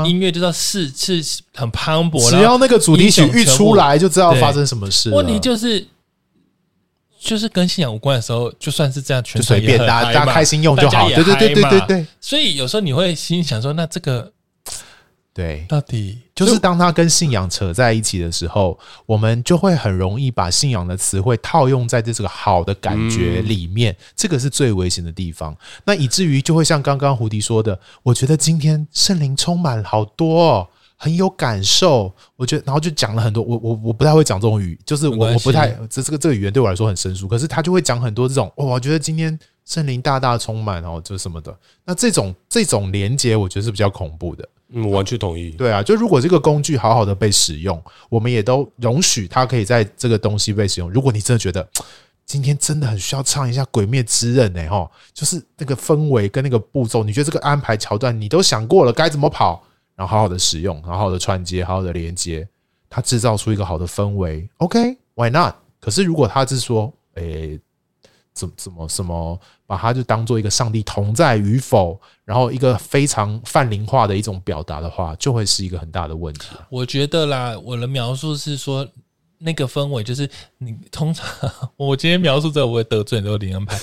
[0.06, 5.10] 音乐就要是是很磅礴，只要那个主题曲一出来，就知道发生什么事。
[5.12, 5.86] 问题就是
[7.18, 11.08] 就是跟信仰无关的时候，就算是这样，全随便大家大家开心用就好。
[11.08, 12.06] 对对对对对对。
[12.20, 14.30] 所以有时候你会心想说，那这个。
[15.34, 25.56] 对，到底就是当他跟信仰扯在一起的时候，我们就会很容易把信仰的词汇套用在这这个好的感觉里面，这个是最危险的地方。
[25.84, 32.14] 那以至于就会像刚刚胡迪说的，我觉得今天圣灵充满好多哦，很有感受。
[32.36, 37.26] 我觉得，然后就讲了很多，我我我不太会讲这种语，就是我我不太这这个这个语言对我来说很生疏。
[37.26, 41.52] 可是他就会讲很多这种，哦，我觉得今天圣灵大大充满哦，就什么的。
[41.84, 44.48] 那这种这种连接，我觉得是比较恐怖的。
[44.72, 45.50] 嗯，完全同意。
[45.50, 50.90] 对啊，就如果这个工具好好的被使用，我们也都容许它可以在这个东西被使用。
[50.90, 51.68] 如果你真的觉得
[52.26, 59.62] 今天真的很需要唱一下《鬼灭之刃》呢，哈，就是那个氛围跟那个步骤，你觉得这个安排桥段你都想过了该怎么跑，
[59.94, 62.48] 然后好好的使用，好好的串接，好好的连接，
[62.88, 64.48] 它制造出一个好的氛围。
[64.56, 65.54] OK，Why not？
[65.78, 67.60] 可是如果他是说，诶。
[68.34, 76.48] 怎怎么什么把它就当做一个上帝同在与否，然后一个非常泛灵化的一种表达的话，就会是一个很大的问题。
[76.68, 78.84] 我觉得啦，我的描述是说，
[79.38, 81.24] 那个氛围就是你通常
[81.76, 83.78] 我今天描述这个，我会得罪很多灵恩派，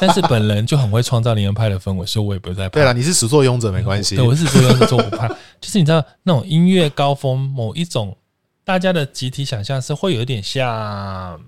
[0.00, 2.70] 但是本人就很会创造灵恩派的氛围，所以我也不会再怕。
[2.70, 5.28] 对了，你是始作俑者没关系，对，我是始作俑者，我不怕。
[5.60, 8.16] 就是你知道那种音乐高峰，某一种
[8.64, 11.40] 大家的集体想象是会有一点像。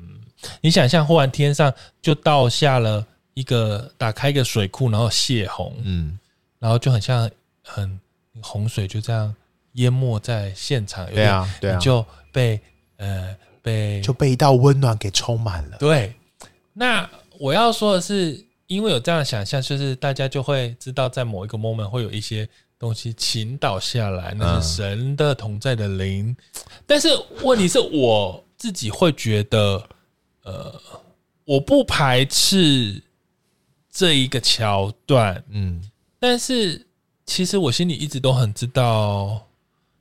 [0.60, 3.04] 你想象，忽然天上就倒下了
[3.34, 6.18] 一个，打开一个水库，然后泄洪，嗯，
[6.58, 7.28] 然后就很像
[7.62, 8.00] 很
[8.40, 9.34] 洪水就这样
[9.72, 12.60] 淹没在现场，对啊，对啊，就被
[12.96, 15.76] 呃被就被一道温暖给充满了。
[15.78, 16.14] 对，
[16.72, 17.08] 那
[17.40, 26.28] 我要说的是，因为有这样的想象，就是大家就会知道，在某一个 moment 会有一些东西倾倒下来，那是神的同在的灵。
[26.28, 26.36] 嗯，
[26.86, 27.08] 但是
[27.42, 29.82] 问题是我自己会觉得。
[30.44, 30.80] 呃，
[31.44, 33.02] 我不排斥
[33.90, 36.86] 这一个桥段，嗯，但是
[37.26, 39.46] 其实我心里一直都很知道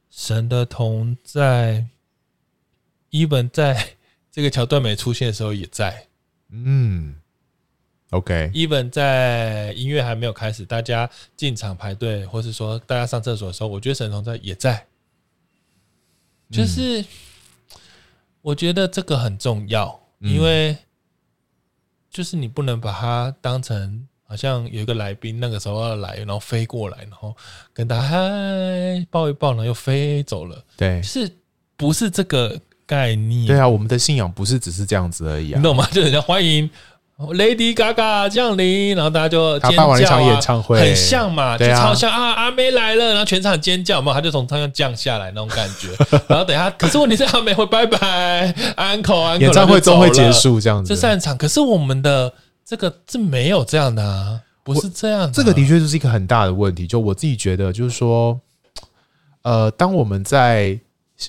[0.10, 1.86] 神的同在
[3.12, 3.96] ，even 在
[4.32, 6.08] 这个桥段没出现的时候也在，
[6.50, 7.16] 嗯
[8.10, 14.86] ，OK，even 在音乐还没有开始，大家进场排队，或是说大家上厕所的时候，我觉得神同在也在，
[16.52, 17.06] 就是
[18.42, 20.03] 我觉得这个很重要。
[20.24, 20.76] 因为
[22.10, 27.36] 就是你不能把它当成好像有一个来宾那个时候要来，然后飞过来，然后
[27.74, 28.18] 跟他嗨
[29.12, 30.64] 抱一抱，然后又飞走了。
[30.78, 31.30] 对，是
[31.76, 33.48] 不是这个概念？
[33.48, 35.88] 对啊，我们的信仰不是只是这样子而已啊，你懂吗？
[35.92, 36.70] 就人家欢迎。
[37.20, 45.90] Lady Gaga 降临，然后大家就尖叫啊，一场演唱会很像嘛，就超像啊，阿妹来了，然后全场尖叫嘛，他就从上面降下来那种感觉。
[46.28, 51.38] 然后等一下，可是问题是阿妹会拜拜，Uncle，演唱会终会结束这样子，这散场。
[51.38, 52.34] 可是我们的
[52.66, 55.32] 这个是没有这样的啊，不是这样的。
[55.32, 56.88] 这个的确就是一个很大的问题。
[56.88, 58.38] 就我自己觉得，就是说，
[59.44, 60.78] 呃，当我们在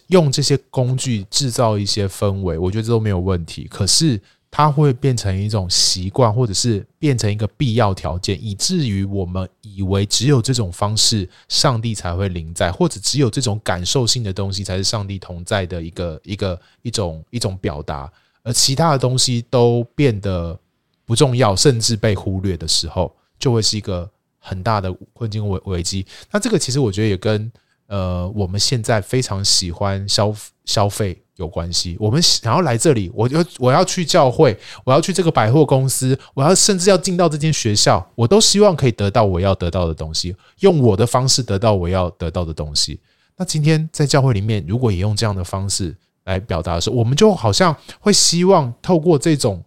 [0.06, 3.68] 用这些工具制造一些氛围，我觉得这都没有问题。
[3.70, 4.18] 可是。
[4.56, 18.08] 它会变成一种习惯，或者是变成一个必要条件，以至于我们以为只有这种方式，上帝才会临在，或者只有这种感受性的东西才是上帝同在的一个一个一种一种表达，
[18.44, 20.56] 而其他的东西都变得
[21.04, 26.06] 不重要，甚至被忽略的时候，就会是一个很大的困境危危机。
[26.30, 27.50] 那这个其实我觉得也跟
[27.88, 30.32] 呃我们现在非常喜欢消
[30.64, 31.20] 消费。
[31.36, 43.00] 有关系，我们想要来这里，我就我要去教会，我要去这个百货公司，我要甚至要进到这间学校，我都希望可以得到我要得到的东西，用我的方式得到我要得到的东西。
[43.36, 49.64] 那今天在教会里面，如果也用这样的方式来表达的时候，我们就好像会希望透过这种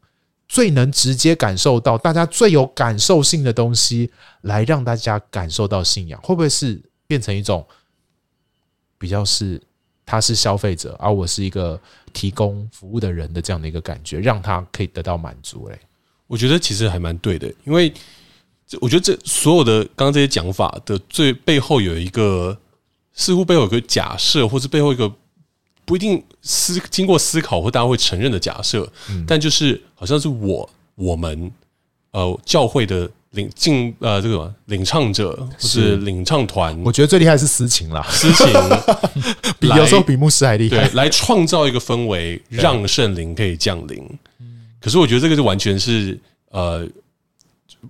[0.48, 4.10] 最能直接感受到大家最有感受性的东西，
[4.44, 7.68] 来让大家感受到信仰，会不会是变成一种
[8.98, 9.62] 比较是？
[10.08, 11.78] 他是消费者，而我是一个
[12.14, 15.66] 提供服务的人的这样的一个感觉，让他可以得到满足。
[15.66, 15.78] 诶，
[16.28, 17.94] 我觉得其实还蛮对的，因为
[18.80, 22.58] 我觉得这所有的刚刚这些讲法的最背后有一个，
[23.12, 25.14] 似乎背后有个假设，或是背后一个
[25.84, 28.90] 不一定思经过思考或大家会承认的假设，
[29.28, 31.52] 但就是好像是我我们
[32.12, 33.12] 呃教会的。
[33.32, 38.48] 领进呃，这个领唱者或是领唱团，我觉得最厉害是私情啦，私情。
[39.60, 44.04] 比有时候比牧师还厉害，来创造一个氛围，让圣灵可以降临。
[44.80, 46.18] 可是我觉得这个就完全是
[46.52, 46.88] 呃，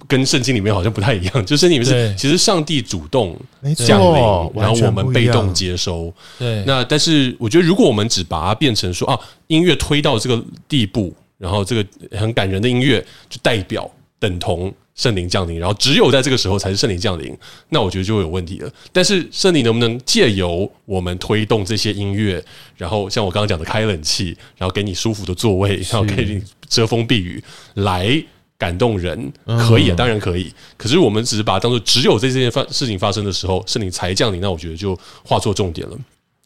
[0.08, 3.38] 跟圣经里面好像不太一样， 就圣经里面是其实上帝主动
[3.76, 6.14] 降临，然后我们被动接收。
[6.40, 11.14] 对，那但是我觉得如果我们只把它变成说啊，音乐推到这个地步。
[11.40, 11.86] 然后这个
[12.18, 17.34] 很感人的音乐就代表等同圣灵降临，然后只有在这个时候才是圣灵降临，
[17.70, 18.70] 那我觉得就会有问题了。
[18.92, 22.44] 但是圣灵能不能借由我们推动这些音乐，
[22.76, 27.42] 然后像我刚刚讲的开冷气，然后给你舒服的座位，然后给你遮风避雨，
[27.76, 28.22] 来
[28.58, 30.52] 感动人，可以啊，当然可以。
[30.76, 35.98] 可是我们只是把它当做只有在这件发事情发生的时候，圣灵才降临，那我觉得就画错重点了，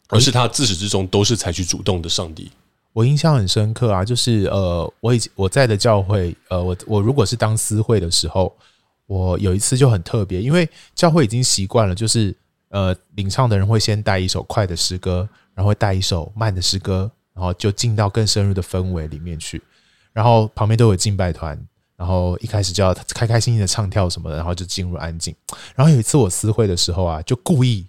[0.08, 2.50] 而是他自始至终都是采取主动的上帝。
[2.92, 8.54] 我印象很深刻啊，就是呃，我以前我在的教会，呃，我我如果是当司会的时候，
[9.06, 12.36] 我有一次就很特别，因为教会已经习惯了，就是
[12.68, 19.62] 呃，领唱的人会先带一首快的诗歌，然后带一首慢的诗歌，然后就进到更深入的氛围里面去，
[20.12, 21.58] 然后旁边都有敬拜团，
[21.96, 25.34] 然后一开始就要开开心心的唱跳什么的，然后就进入安静。
[25.74, 27.86] 然后有一次我司会的时候啊，就故意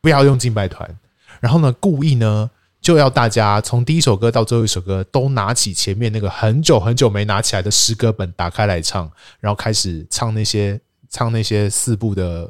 [0.00, 0.96] 不要用敬拜团，
[1.40, 2.48] 然后呢，故意呢。
[2.86, 12.48] 就要大家从第一首歌到最后一首歌都拿起前面那个很久很久没拿起来的诗歌本打开来唱，然后开始唱那些唱那些四部的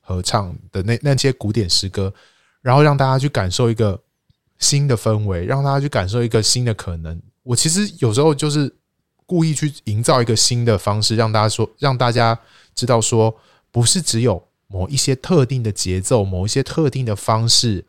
[0.00, 2.10] 合唱的那那些古典诗歌，
[2.62, 4.00] 然后让大家去感受一个
[4.58, 7.20] 新的氛围，让大家去感受一个新的可能。
[7.42, 8.74] 我其实有时候就是
[9.26, 12.40] 故意去营造一个新的方式，让大家说，让大家
[12.74, 13.36] 知道说，
[13.70, 17.84] 不是只有某一些特定的节奏，某一些特定的方式。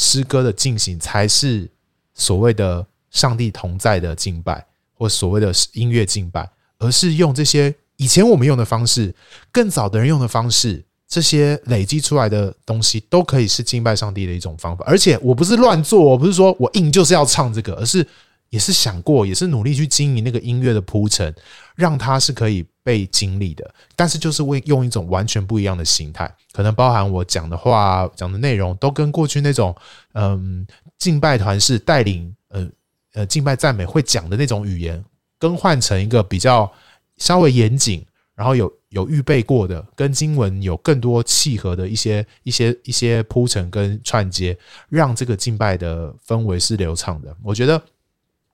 [0.00, 1.68] 诗歌的进行才是
[2.14, 9.12] 所谓的上帝同在的敬拜，或所谓的音乐敬拜，而是用这些以前我们用的方式，
[9.50, 14.84] 更早的人用的方式，这些累积出来的东西都可以是敬拜上帝的一种方法。
[14.86, 18.06] 而且我不是乱做，我不是说我硬就是要唱这个，而是
[18.50, 21.34] 也是想过，也是努力去经营那个音乐的铺陈，
[21.74, 23.74] 让它是可以被经历的。
[23.94, 26.32] 但是就是为用一种完全不一样的形态。
[26.52, 29.74] 可能包含我讲的话、讲的内容，都跟过去那种
[30.14, 32.68] 嗯敬拜团是带领呃
[33.12, 35.04] 呃敬拜赞美会讲的那种语言，
[35.38, 36.70] 更换成一个比较
[37.18, 44.56] 稍微严谨，然后有有预备过的，跟经文有更多契合的一些一些一些铺陈跟串接，
[44.88, 47.36] 让这个敬拜的氛围是流畅的。
[47.42, 47.80] 我觉得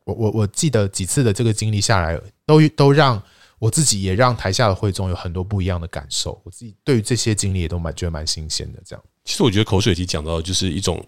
[0.05, 3.23] 我我我记得几次的这个经历下来，都都让。
[3.61, 8.83] 我自己也让台下的会众有很多不一样的感受，我自己对于这些经历也都蛮觉得蛮新鲜的。
[8.85, 11.03] 这样，其实我觉得口水鸡讲到的就是一种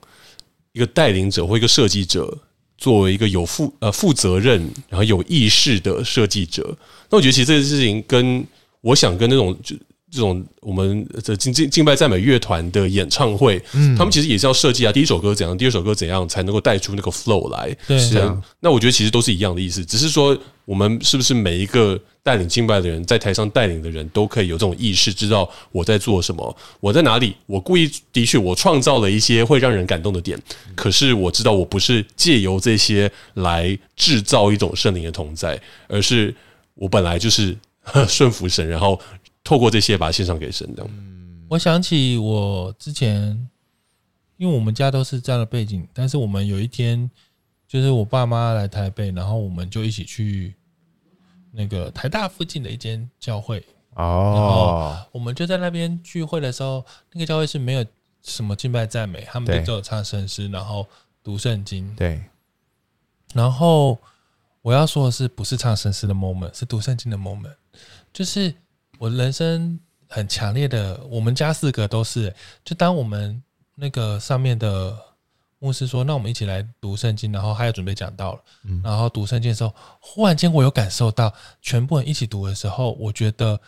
[0.72, 2.38] 一个带领者或一个设计者，
[2.78, 6.74] 作为一个有负呃负责任然后有意识的设计者，
[7.11, 8.46] 那我觉得其实这件事情跟
[8.80, 9.76] 我想跟那种就。
[10.16, 17.76] 这种我们的敬敬敬拜赞美乐团的演唱会，嗯，他们其实也是要设计啊，第一首歌怎样，第二首歌怎样才能够带出那个 flow 来。
[17.87, 18.42] 对，是啊。
[18.61, 27.35] 那我觉得其实都是一样的意思，只是说我们是不是每一个带领敬拜的人，在台上带领的人都可以有这种意识，知道我在做什么，我在哪里。
[27.44, 30.40] 我故意的确，我创造了一些会让人感动的点，
[30.74, 36.35] 可是我知道我不是借由这些来制造一种圣灵的同在，而是
[36.74, 37.55] 我本来就是
[38.09, 38.98] 顺服神，然后。
[39.46, 40.90] 透过这些把它献上给神，这样。
[41.48, 43.48] 我想起我之前，
[44.38, 47.09] 因为我们家都是这样的背景，但是我们有一天，
[47.68, 50.56] 就是我爸妈来台北，然后我们就一起去
[51.52, 53.64] 那个台大附近的一间教会。
[53.94, 54.35] 哦。
[54.35, 57.87] 然后我们就在那边聚会的时候，那个教会是没有
[58.24, 60.85] 什么敬拜赞美，他们就只有唱圣诗，然后
[61.22, 61.94] 读圣经。
[61.94, 62.20] 对。
[63.32, 63.96] 然后
[64.62, 67.54] 我要说的是，不是唱圣诗的 moment，是读圣经的 moment，
[68.12, 68.52] 就是。
[68.98, 69.78] 我人生
[70.09, 72.35] 很强烈的，我们家四个都是。
[72.64, 73.42] 就当我们
[73.74, 74.96] 那个上面的
[75.59, 78.40] 牧师说：“那我们一起来读圣经。”然后还有准备讲到了。
[78.82, 83.61] 然后读圣经的时候，忽然间我有感受到，全部人一起读的时候，我觉得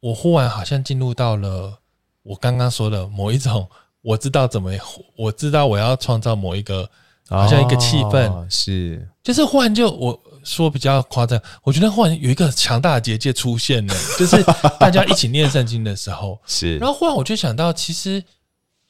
[0.00, 1.78] 我忽然好像进入到了
[2.22, 3.68] 我刚刚说的某一种，
[4.02, 4.72] 我知道怎么，
[5.16, 6.88] 我知道我要创造某一个，
[7.28, 10.22] 好像一个气氛，是，就是忽然就我。
[10.46, 14.40] 说比较夸张，我觉得忽然有一个强大的结界出现了， 就是
[14.78, 16.78] 大家一起念圣经的时候，是。
[16.78, 18.22] 然后忽然我就想到，其实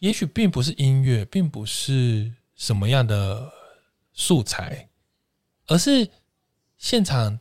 [0.01, 3.51] 也许并不是音乐，并不是什么样的
[4.13, 4.87] 素材，
[5.67, 6.07] 而是
[6.77, 7.39] 现场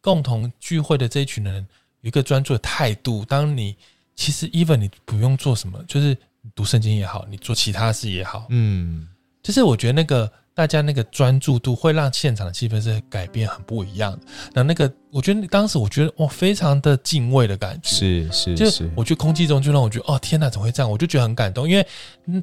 [0.00, 1.68] 共同聚会的这一群人
[2.00, 3.26] 有一个专注的态度。
[3.26, 3.76] 当你
[4.16, 6.16] 其实 even 你不用做什么，就是
[6.54, 9.06] 读圣经也好，你做其他事也好，嗯，
[9.42, 10.32] 就是我觉得那个。
[10.60, 14.18] 大家那个专注度会让现场的气氛是改变很不一样的。
[14.52, 17.88] 那那个，我觉得当时我觉得哇，非常的敬畏的感觉。
[17.88, 20.90] 是是，就是我觉得空气中就让我觉得哦，天哪，怎么会这样？
[20.90, 21.86] 我就觉得很感动，因为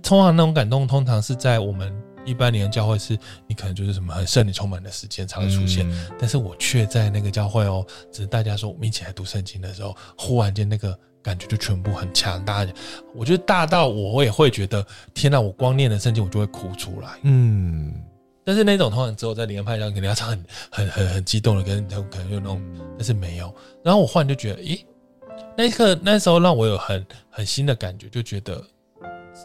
[0.01, 1.93] 通常那种感动，通常是在我们
[2.25, 10.97] 一般年教会，是你可能就是什么很圣灵充满的时间才会出现，嗯、但是我却在那个教会哦，只是大家说我们一起来读圣经的时候，忽然间那个。
[11.27, 12.65] 感觉就全部很强大，
[13.13, 15.41] 我觉得大到我也会觉得天哪！
[15.41, 17.09] 我光念了圣经，我就会哭出来。
[17.23, 17.93] 嗯，
[18.45, 22.61] 但是那种通常只有在灵恩派上，肯定要唱很 很很很激动的，跟可能有那种，
[22.97, 23.53] 但是没有。
[23.83, 24.79] 然后我忽然就觉得，咦，
[25.57, 28.63] 那一刻那时候让我有很很新的感觉，就觉得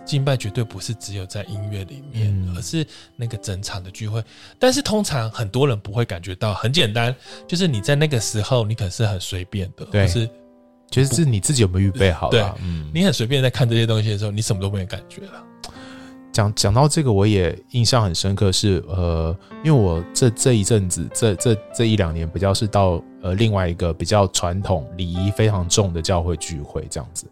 [0.05, 4.23] 敬拜绝对不是只有在音乐里面，嗯、而是那个整场的聚会。
[4.57, 7.13] 但是通常很多人不会感觉到，很简单，
[7.49, 10.31] 就是你在那个时候，你可能是很随便的，对，是，
[10.93, 12.29] 就是你自己有没有预备好？
[12.29, 15.43] 对，嗯，你很随便在看这些东西的时候，你什么都没有感觉了。
[16.31, 27.27] 讲讲到这个，我也印象很深刻是，是呃，因为我这这一阵子，这这这一两年，比较是到呃另外一个比较传统礼仪非常重的教会聚会这样子。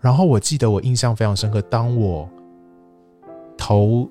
[0.00, 2.28] 然后我记得我印象非常深刻，当我
[3.56, 4.08] 头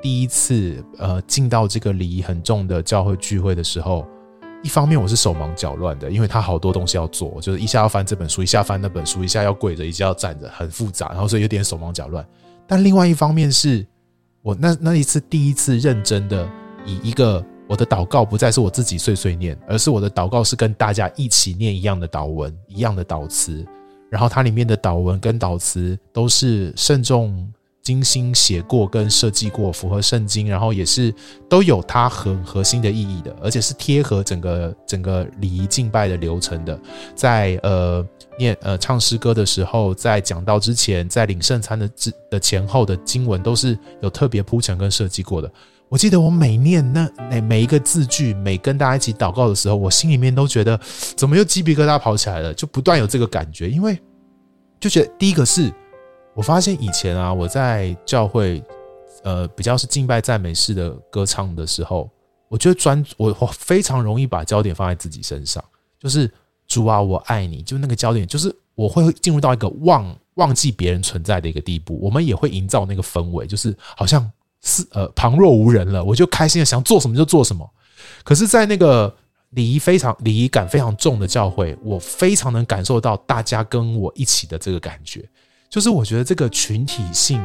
[0.00, 4.06] 第一次呃进到这个礼仪很重的教会聚会的时候，
[4.66, 12.26] 一方面我是手忙脚乱的，因为他好多东西要做，就是一下要翻这本书，一下翻那本书，一下要跪着，一下要站着，很复杂，然后所以有点手忙脚乱。
[12.66, 13.86] 但另外一方面是，
[14.42, 16.48] 我那那一次第一次认真的
[16.84, 23.64] 以一个我的祷告不再是我自己碎碎念，而是我的祷告是跟大家一起念一样的祷文、一样的祷词，
[24.10, 27.48] 然后它里面的祷文跟祷词都是慎重。
[27.86, 31.14] 精心写过跟设计过，符合圣经，然后也是
[31.48, 36.76] 都有它很核心的意义的，而且是贴合整个整个礼仪敬拜的流程的。
[37.14, 38.04] 在呃
[38.40, 45.48] 念呃唱诗歌的时候，在讲到之前，在领圣餐的之的前后的经文都是有特别铺陈跟设计过的。
[45.88, 50.76] 我记得我每念那每每一个字句，每跟大家一起祷告的时候，我心里面都觉得
[51.14, 53.96] 怎么又鸡皮疙瘩跑起来了，就不断有这个感觉，因为
[54.80, 55.72] 就觉得第一个是。
[56.36, 58.62] 我发现以前啊，我在教会，
[59.24, 62.10] 呃，比较是敬拜赞美式的歌唱的时候，
[62.48, 65.64] 我觉得专我我非常容易把焦点放在自己身上，
[65.98, 66.30] 就是
[66.68, 71.98] 主啊，我爱你，就那个焦点，就是我会进入到一个忘忘记别人存在的一个地步。
[72.02, 74.30] 我们也会营造那个氛围，就是好像
[74.62, 77.66] 是呃旁若无人了，我就开心的想做什么就做什么。
[78.22, 79.12] 可是，在那个
[79.50, 85.26] 礼仪非常礼仪感非常重的教会，我非常能感受到大家跟我一起的这个感觉。
[85.68, 87.42] 就是我觉得这个群体性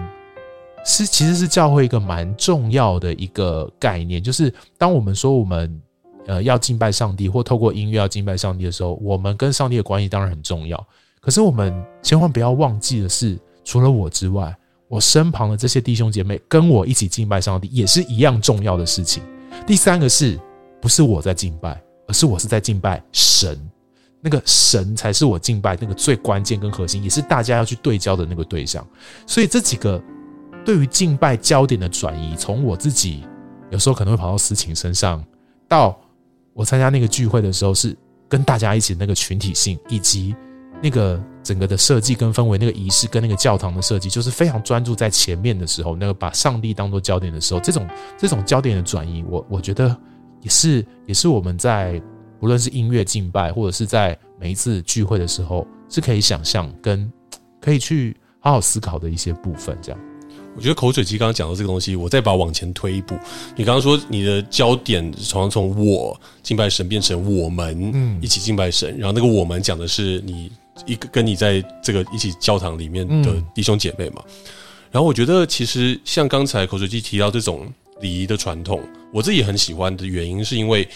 [0.85, 4.21] 是其实是教会一个蛮重要的一个概念。
[4.21, 5.81] 就是当我们说我们
[6.27, 10.87] 呃要敬拜上帝，或透过音乐要敬拜上帝的时候，我们跟上帝的关系当然很重要。
[11.19, 14.55] 可是我们千万不要忘记的是，除了我之外，
[14.87, 19.21] 我身旁的这些弟兄姐妹跟我一起敬拜上帝，也是一样重要的事情。
[19.67, 20.39] 第三个是
[20.81, 23.57] 不是我在敬拜，而是我是在敬拜神。
[24.23, 28.85] 那个神才是我敬拜那个最关键跟核心，也是大家要去对焦的那个对象。
[29.25, 29.99] 所以这几个
[30.63, 33.23] 对于敬拜焦点的转移，从我自己
[33.71, 35.23] 有时候可能会跑到司琴身上，
[35.67, 35.99] 到
[36.53, 37.97] 我参加那个聚会的时候，是
[38.29, 40.35] 跟大家一起那个群体性，以及
[40.83, 47.87] 那个整个的设计跟氛围，那个仪式跟那个教堂的设计，就是非常专注在前面的时候，那个把上帝当做焦点的时候，这种
[48.19, 49.97] 这种焦点的转移，我我觉得
[50.41, 51.99] 也是也是我们在。
[52.41, 57.09] 无论是音乐敬拜，或者是在每一次聚会的时候，是可以想象跟
[57.61, 59.77] 可以去好好思考的一些部分。
[59.79, 59.99] 这样，
[60.55, 63.15] 我觉得口水鸡刚刚讲到这个东西，我再把它往前推一步。
[63.55, 70.51] 你刚刚说你的焦点从从我敬拜神变成我们一起敬拜神，然后那个我们讲的是你
[70.87, 74.23] 一个跟你在这个一起教堂里面的弟兄姐妹嘛。
[74.89, 77.71] 然后我觉得其实像刚才口水鸡提到这种
[78.01, 78.81] 礼仪的传统，
[79.13, 80.87] 我自己很喜欢的原因是因为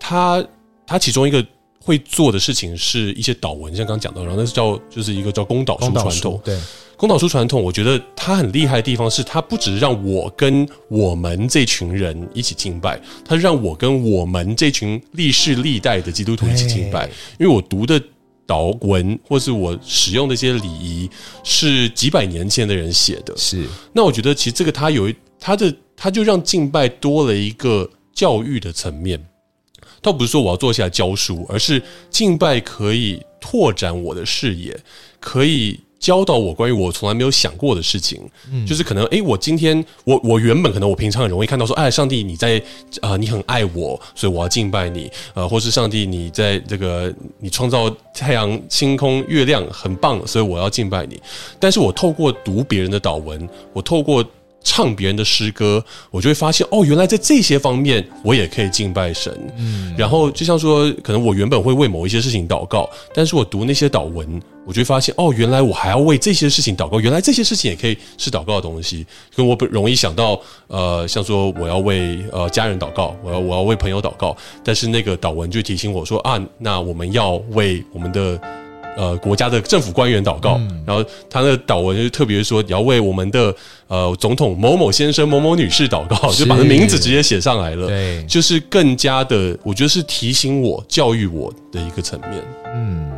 [0.00, 0.44] 它。
[0.88, 1.44] 他其中一个
[1.80, 6.40] 会做的事情是一些祷文，像刚刚讲到，然后那是叫就是一个叫公祷书传统。
[6.42, 6.58] 对，
[6.96, 17.06] 公祷书传统，我觉得他很厉害的地方是，他不只是让我跟我们这群人一起敬拜，他是让我跟我们这群历世历代的基督徒一起敬拜。
[17.38, 18.00] 因为我读的
[18.46, 21.08] 祷文或是我使用的一些礼仪
[21.44, 23.66] 是几百年前的人写的，是。
[23.92, 29.22] 那我觉得其实这个他有他的，他就让敬拜多了一个教育的层面。
[30.00, 34.78] 倒不是说我要坐下来教书，而是敬拜可以拓展我的视野，
[35.18, 38.20] 可以教导我关于我从来没有想过的事情。
[38.52, 42.62] 嗯，就是可能，诶，我今天我我原本可能我平常很容易看到说，哎，上帝你在
[43.00, 45.10] 啊，你很爱我，所以我要敬拜你。
[45.34, 51.20] 呃，或是上帝你在这个你创造太阳、星空、月亮很棒，所以我要敬拜你。
[51.58, 54.24] 但是我透过读别人的祷文，我透过。
[54.68, 59.32] 唱别人的诗歌，我就会发现哦，原来在这些方面我也可以敬拜神。
[59.56, 69.06] 嗯，然后就像说，可能我原本会为某一些事情祷告，但是我读那些祷文，我就会发现哦，原来我还要为这些事情祷告，原来这些事情也可以是祷告的东西。
[69.34, 78.38] 跟我不容易想到，呃，像说我要为呃家人祷告，我要我要为朋友祷告，但是那个祷文就提醒我说啊，那我们要为我们的。
[78.98, 83.54] 呃国家的政府官员祷告，嗯、然后他的祷文就特别说要为我们的
[83.86, 87.86] 呃总统某某先生、某某女士祷告，就把他名字直接写上来了。
[87.86, 92.44] 对，就是更加的，我觉得是提醒我、教育我的一个层面。
[92.74, 93.12] 嗯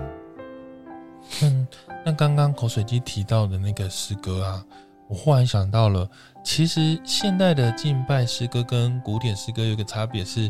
[1.42, 1.66] 嗯，
[2.04, 4.62] 那刚刚口水鸡提到的那个诗歌啊，
[5.08, 6.06] 我忽然想到了，
[6.44, 10.46] 其实现代的敬拜诗歌跟古典诗歌有一个差别是，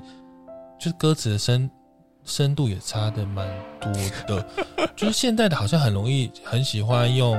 [0.78, 1.70] 就是歌词的深
[2.30, 3.46] 深度也差的蛮
[3.80, 3.92] 多
[4.26, 4.46] 的。
[4.96, 7.36] 就是现在的好像很容易很喜欢用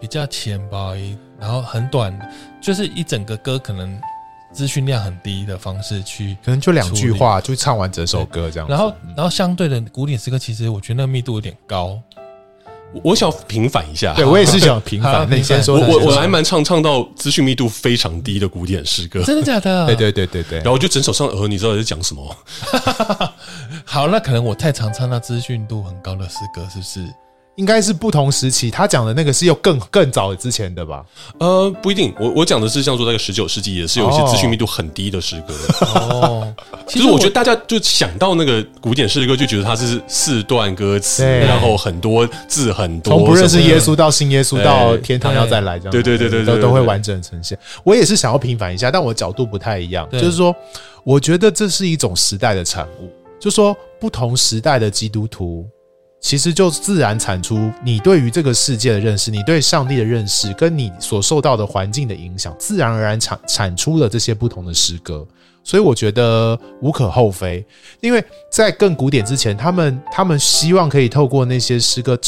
[0.00, 0.94] 比较浅薄，
[1.38, 2.16] 然后很短，
[2.60, 4.00] 就是一整个歌可能
[4.52, 8.68] 资讯量很低的方式去，可能就两句话就唱完整首歌这样。
[8.68, 12.00] 然后，然后相对的古典诗歌，其实我觉得那个密度有点高。
[13.04, 15.26] 我想平反一下，对我也是想平反。
[15.30, 19.86] 那你先说，我我我还蛮唱唱到资讯密度非常低的古典诗歌，真的假的？
[19.86, 20.58] 对对对对对。
[20.64, 22.36] 然后我就整首唱，呃，你知道在讲什么？
[23.86, 27.06] 好，那可能我太常唱到资讯度很高的诗歌，是不是？
[27.60, 31.04] 应该是不同时期，他讲的那个是又更更早之前的吧？
[31.38, 32.10] 呃，不一定。
[32.18, 35.54] 我我讲的是像说那个十九世纪也是有一些资讯密度很低的诗歌。
[35.94, 36.54] 哦，
[36.88, 47.58] 其实我觉得大家就想到那个古典诗歌，就觉得它是四段歌词，然后很多字很多，从不认识耶稣到信耶稣到天堂要再来这样，对对对对，都都会完整呈现。
[47.84, 50.56] 我也是想要平反一下，但我角度不太一样，就是说，
[51.04, 55.68] 我觉得这是一种时代的产物，就是说不同时代的基督徒。
[56.20, 65.26] 其实就自然产出你对于这个世界的认识，你对上帝的认识，跟你所受到的环境的影响，自然而然产产出了这些不同的诗歌。
[65.62, 67.64] 所以我觉得无可厚非，
[68.00, 72.18] 因为在更古典之前，他们他们希望可以透过那些诗歌，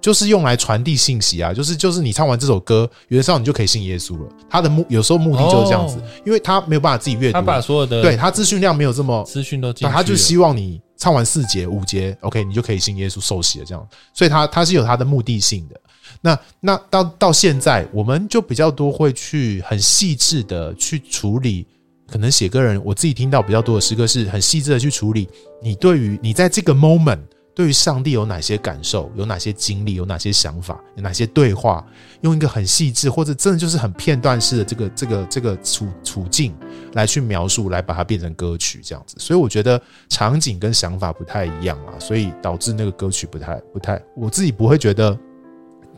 [0.00, 4.28] 就是用来传递信息啊，就是就是你唱完这首歌，有的时候你就可以信耶稣了。
[4.48, 10.80] 他的目有时候目的就是这样子，因为他没有办法自己阅读，他把所有的对他资讯量没有这么资讯都，他就希望你。
[11.00, 13.64] 唱完四节五节，OK，你就可以信耶稣受洗了。
[13.64, 15.80] 这样，所以他他是有他的目的性的。
[16.20, 21.66] 那那到到现在，我们就比较多会去很细致的去处理。
[22.06, 25.28] 可能写歌人，我自己听到比较多的诗歌是很细致的去处理
[25.62, 27.20] 你对于你在这个 moment。
[27.54, 29.10] 对于上帝有哪些感受？
[29.16, 29.94] 有哪些经历？
[29.94, 30.80] 有哪些想法？
[30.94, 31.84] 有哪些对话？
[32.22, 36.54] 用一个很细致，或者真的就是很片段式的这个这个这个处处境
[36.92, 39.16] 来去描述，来把它变成歌曲这样子。
[39.18, 45.18] 所以我觉得场景跟想法不太一样啊，所以导致那个歌曲不太不太，我自己不会觉得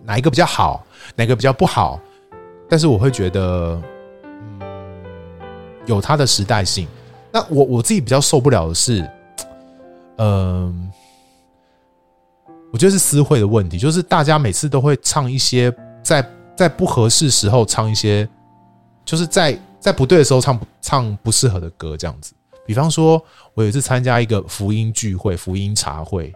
[0.05, 0.85] 哪一个比较好，
[1.15, 2.01] 哪个比较不好，
[2.69, 3.81] 但是我会觉得，
[4.25, 4.61] 嗯，
[5.87, 6.89] 有它的时代性。
[7.33, 9.09] 那我我自己比较受不了的是，
[10.19, 10.91] 嗯、
[12.73, 18.27] 我觉得是私会的问题，就是大家每次都会唱一些在在不合适时候唱一些，
[19.05, 22.33] 就是在在不对的时候唱唱不适合的歌，这样子。
[22.67, 23.23] 比方说，
[23.55, 26.33] 我有一次参加一个福音聚会、福音茶会，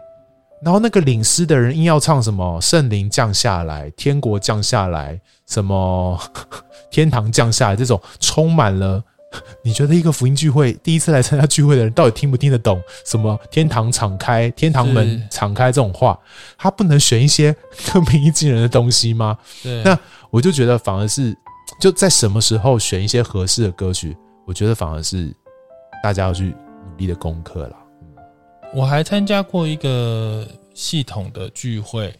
[0.61, 6.19] 然后那个领诗的人硬要唱什么圣灵降下来、天国降下来、什么
[6.91, 9.03] 天堂降下来这种充满了。
[9.63, 16.17] 你觉得一个福音聚会第一次来参加聚会的人，到底听不听得懂什么天堂敞开、天堂门敞开这种话？
[16.57, 17.55] 他不能选一些
[17.91, 19.37] 更平易近人的东西吗？
[19.63, 19.97] 对，那
[20.29, 21.35] 我就觉得反而是
[21.79, 24.15] 就在什么时候选一些合适的歌曲，
[24.45, 25.33] 我觉得反而是
[26.03, 27.75] 大家要去努力的功课了。
[28.73, 32.13] 我还参加过一个系统的聚会，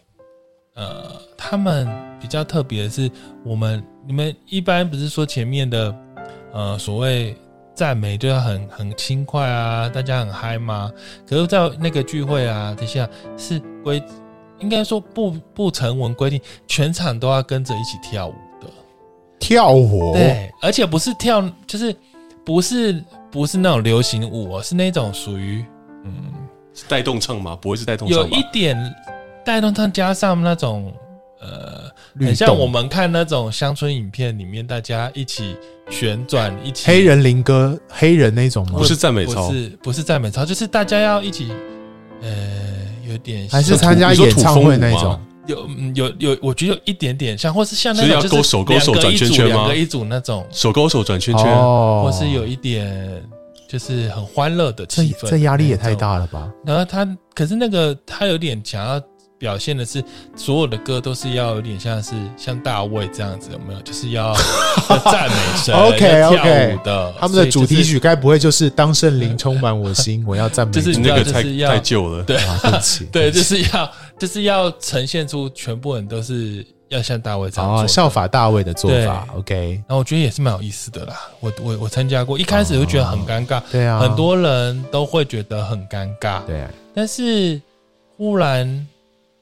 [0.75, 1.87] 呃，他们
[2.19, 3.11] 比较特别的是，
[3.43, 5.95] 我们你们一般不是说前面的。
[6.57, 7.37] 呃，所谓
[7.75, 10.91] 赞美就要很很轻快啊，大家很嗨吗？
[11.29, 14.01] 可是，在那个聚会啊，底下是规，
[14.57, 18.67] 应该说不不成文规定，全场都要跟着一起跳舞的。
[19.39, 20.13] 跳舞？
[20.13, 21.95] 对，而且不是跳，就是
[22.43, 25.63] 不是不是那种流行舞，是那种属于
[26.05, 26.33] 嗯，
[26.73, 27.55] 是带动唱吗？
[27.61, 28.17] 不会是带动唱？
[28.17, 28.75] 有一点
[29.45, 30.91] 带动唱，加上那种
[31.39, 31.76] 呃。
[32.19, 35.55] 很像我们看那种乡村影片里面，大家一起
[35.89, 38.73] 旋转，一起黑人灵歌，黑人那种吗？
[38.77, 41.51] 不是赞美操，不是不是赞美操，就是大家要一起，
[42.21, 42.29] 呃，
[43.07, 49.53] 有点还是参加演唱会那种，有有有，我觉得有一点点像，或是像那种就是手勾手转圈圈吗？
[49.53, 53.23] 两个一组那种手勾手转圈圈，或是有一点
[53.67, 56.49] 就是很欢乐的气氛，这压力也太大了吧？
[56.65, 59.01] 然后他可是那个他有点想要。
[59.39, 60.03] 表现的是
[60.35, 63.81] 所有的歌都是要有点像是像大卫这样子，有没有？
[63.81, 64.33] 就是要
[65.05, 67.13] 赞美神，OK OK 的。
[67.19, 70.73] 他们的主题曲该不会就是当圣灵充满我心，我要赞美？
[70.73, 72.39] 就是那个太太旧了，对，
[73.11, 79.27] 对， 就是要就是要呈现出全部人都是要像大卫这样做，效法大卫的做法。
[79.35, 81.15] OK，然后我觉得也是蛮有意思的啦。
[81.41, 86.61] 我我我参加过，一开始就觉得很尴尬，对啊，很多人都会觉得很尴尬，对。
[86.61, 87.61] 啊但是
[88.17, 88.87] 忽然。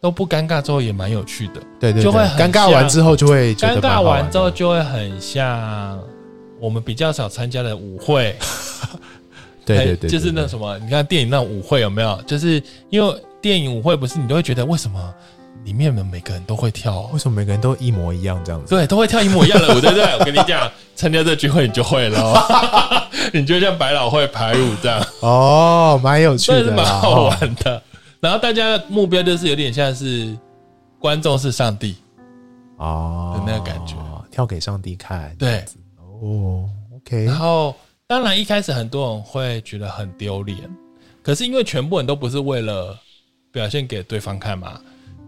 [0.06, 1.54] 都不尴尬，之后也蛮有趣的。
[1.80, 6.00] 对对对，就会很尴尬完之后就会尴尬完之后就会很像
[6.60, 8.36] 我们比较少参加的舞会。
[9.66, 12.22] 对对对对，就是那什么，你看电影那舞会有没有？
[12.28, 15.12] 就是因为电影舞会不是你都会觉得为什么
[15.64, 17.10] 里面的每个人都会跳？
[17.12, 18.76] 为什么每个人都一模一样这样子？
[18.76, 20.06] 对，都会跳一模一样的舞，对不对？
[20.20, 25.04] 我跟你讲，参加这聚会你就会了， 你就像百老汇排舞这样。
[25.22, 27.82] 哦，蛮有趣的， 蛮好玩的。
[28.26, 30.36] 然后大家的目标就是有点像是
[30.98, 31.96] 观众是上帝
[32.78, 33.96] 哦的那个感觉，
[34.32, 35.36] 跳给上帝看。
[35.38, 35.64] 对，
[35.98, 37.26] 哦，OK。
[37.26, 37.76] 然后
[38.08, 40.58] 当然一开始很多人会觉得很丢脸，
[41.22, 43.00] 可是因为全部人都不是为了
[43.52, 44.82] 表现给对方看嘛，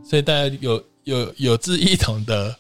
[0.03, 2.55] 所以大家有有有志一同的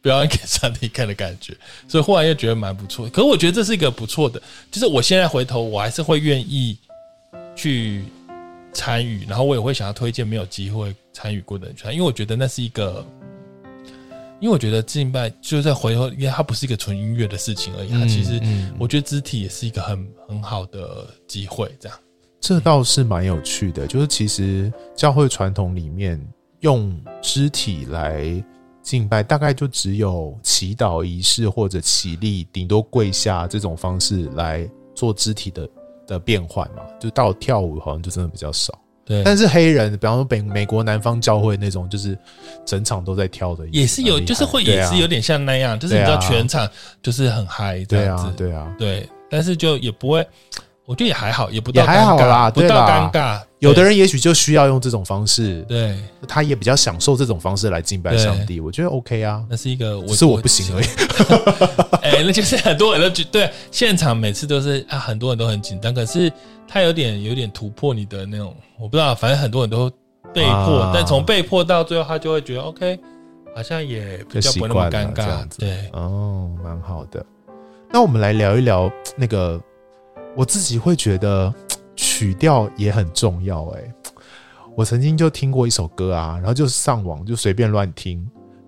[0.00, 1.54] 表演给上帝看的感觉，
[1.86, 3.06] 所以忽然又觉得蛮不错。
[3.10, 6.78] 可是我觉得这是一个不错的，就是我现在回头我还是会愿意
[7.54, 8.02] 去。
[8.74, 13.06] 参与，然后我也会想要推荐没有机会参与过的人去，因为我觉得那是一个，
[14.40, 18.38] 因为我觉得敬拜就是在回头，因为它不是一个纯音乐的事情而已，它其实
[18.78, 21.72] 我觉得肢体也是一个很很好的机会。
[21.78, 21.98] 这样，
[22.40, 26.20] 这倒是蛮有趣的，就是其实教会传统里面
[26.60, 28.44] 用肢体来
[28.82, 35.66] 敬拜，大概就只有祈祷仪式或者起立，顶多跪下这种方式来做肢体的。
[36.06, 38.78] 的变换嘛，就到跳舞好像就真的比较少。
[39.04, 42.16] 对，但是黑人，比方说北美国南方教会那种，就是
[42.64, 46.66] 整场都在跳的，也是有，就是会也是有点像那样，就是你知道全场
[47.02, 50.26] 就是很嗨这样子，对啊，对，但是就也不会。
[50.86, 53.40] 我觉得也还好，也不到也还好啦，不到尴尬。
[53.58, 58.60] 有的人也许就需要用这种方式，对，他也比较享受这种方式来敬拜上帝。
[58.60, 60.86] 我觉得 OK 啊，那是一个，我是我不行而已。
[62.04, 66.30] 哎，那就是很多人都觉对现场每次都是啊，很多人都很紧张，可是
[66.68, 69.90] 他有点有点突破你的那种，我不知道，反正很多人都
[70.34, 73.00] 被迫，但从被迫到最后，他就会觉得 OK，
[73.56, 75.48] 好像也比较不那么尴尬。
[75.58, 77.24] 对，哦，蛮好的。
[77.90, 79.58] 那我们来聊一聊那个。
[80.36, 81.52] 我自己会觉得
[81.96, 83.94] 曲调也很重要哎，
[84.76, 88.18] 我曾经就听过一首歌啊，然后就上网就随便乱听，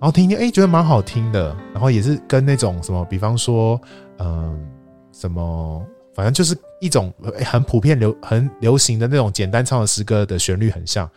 [0.01, 3.81] 然后听听哎，觉得蛮好听的，然后也是跟那种什么，比方说
[4.19, 4.65] 嗯
[5.13, 7.13] 什么，反正就是一种
[7.45, 11.11] 很普遍流很流行的那种简单唱的诗歌的旋律很像，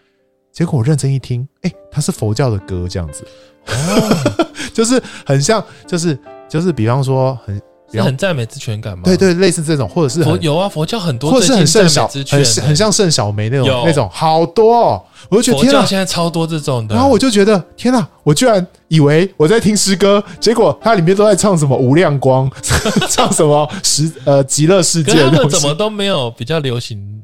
[0.51, 3.23] 结果我认真一听，哎，它是佛教的歌这样子，
[3.67, 7.61] 哦， 就是很像，就是就是比方说很。
[7.91, 9.03] 是很赞美之泉感吗？
[9.05, 16.93] 对对，类似这种，或者是佛有啊，佛教很多，或者是很圣小，很很像圣小梅那种那种，好多，哦，我就觉得天啊，现在超多这种的。
[16.93, 22.49] 然后我就觉得天啊，我居然以为我在听诗歌，结果它里面都在唱什么无量光，
[23.09, 27.23] 唱什么十呃极乐世界，他们怎么都没有比较流行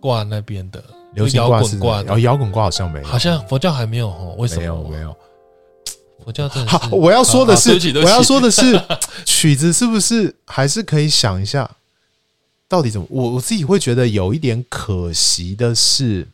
[0.00, 0.82] 挂那边的
[1.14, 4.60] 流行摇滚挂，然后摇滚挂好像没有，好像佛教还没有哦，为什么？
[4.60, 5.16] 没有没有？
[6.24, 8.80] 佛教真的好，我要说的是，我要说的是，
[9.26, 11.70] 曲子是不是还是可以想一下，
[12.66, 13.06] 到底怎么？
[13.10, 16.26] 我我自己会觉得有一点可惜的是，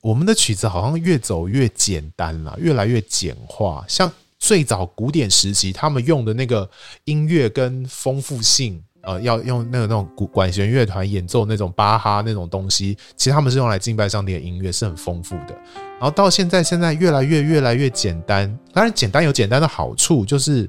[0.00, 3.84] 我们的曲子好像越走越简单了，越来越简化。
[3.88, 6.70] 像最早古典时期，他们用的那个
[7.04, 8.82] 音乐跟丰富性。
[9.02, 15.56] 呃，要用那个那种古管弦乐团演奏那种巴哈那种东西，其实他们是用来敬拜上帝的音乐，是很丰富的。
[15.98, 18.46] 然后到现在，现在越来越越来越简单。
[18.72, 20.68] 当然，简单有简单的好处，就是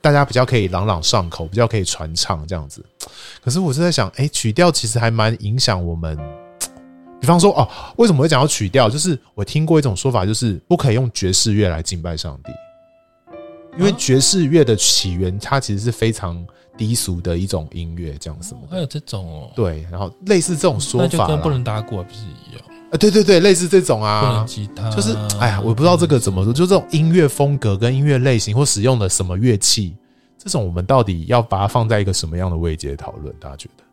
[0.00, 2.84] 大家比较可以朗朗上口，比较可以传唱这样子。
[3.42, 6.16] 可是我是在想，哎，曲调其实还蛮影响我们。
[7.20, 8.90] 比方说，哦，为什么会讲到曲调？
[8.90, 12.52] 就是我听过一种说法，就是不可以用爵士乐来敬拜上帝，
[13.78, 16.46] 因为爵士乐的起源，它其实是非常。
[16.76, 18.60] 低俗的一种音乐，这样什么？
[18.70, 22.96] 还有这种哦，对，然后类似这种说法，跟不能打鼓不是一样啊？
[22.98, 29.94] 对对对，类似这种啊，不能吉他，就是哎呀，我不知道这个怎么说，就这种音乐风格跟音乐类型或使用的什么乐器，
[30.38, 33.34] 这种我们到底要把它放在一个什么样的位阶讨论？
[33.38, 33.84] 大家觉得？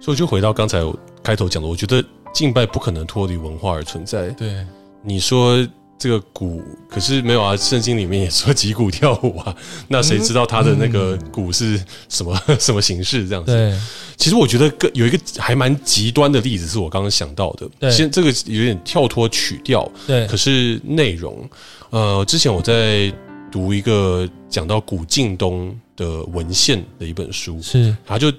[0.00, 0.80] 所以就回到刚才
[1.22, 4.28] 开头讲的，我觉得敬拜不可能脱离文化而存在。
[4.30, 4.66] 对，
[5.02, 5.66] 你说。
[5.98, 9.54] 这个鼓可是没有啊，圣经里面也说击鼓跳舞啊，
[9.88, 13.80] 那谁知道他的那个鼓是什么、嗯、 什么形式这样子？
[14.16, 21.48] 其实我觉得有一个还蛮极端的例子是我刚刚想到的，对，其实这个有点跳脱曲调，对，可是内容，
[21.90, 23.12] 呃，之前我在
[23.50, 28.32] 读一个讲到古近东的文献的一本书，是，他就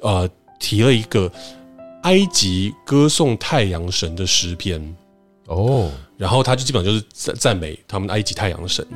[0.00, 1.30] 呃提了一个
[2.02, 4.96] 埃及歌颂太阳神的诗篇。
[5.46, 8.86] 哦，然后他就基本上就是赞赞美他们埃及太阳神，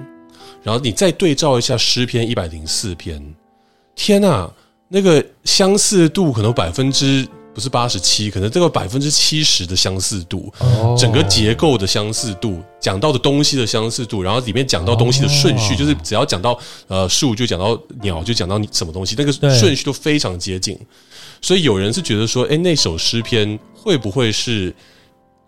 [0.62, 3.34] 然后你再对照一下诗篇一百零四篇，
[3.94, 4.50] 天呐，
[4.88, 10.96] 那个相似度可能百分之不不是八十七，可能这个百分之七十的相似度，哦。
[10.98, 15.76] 整个结构的相似度，讲到的东西的相似度，然后里面讲到东西的顺序，哦。
[15.76, 16.58] 就是只要讲到
[16.88, 20.78] 呃树就讲到鸟，就讲到你什么东西，那个顺序都非常接近。
[21.42, 24.74] 所以有人是觉得说，哎，那首诗篇会不会是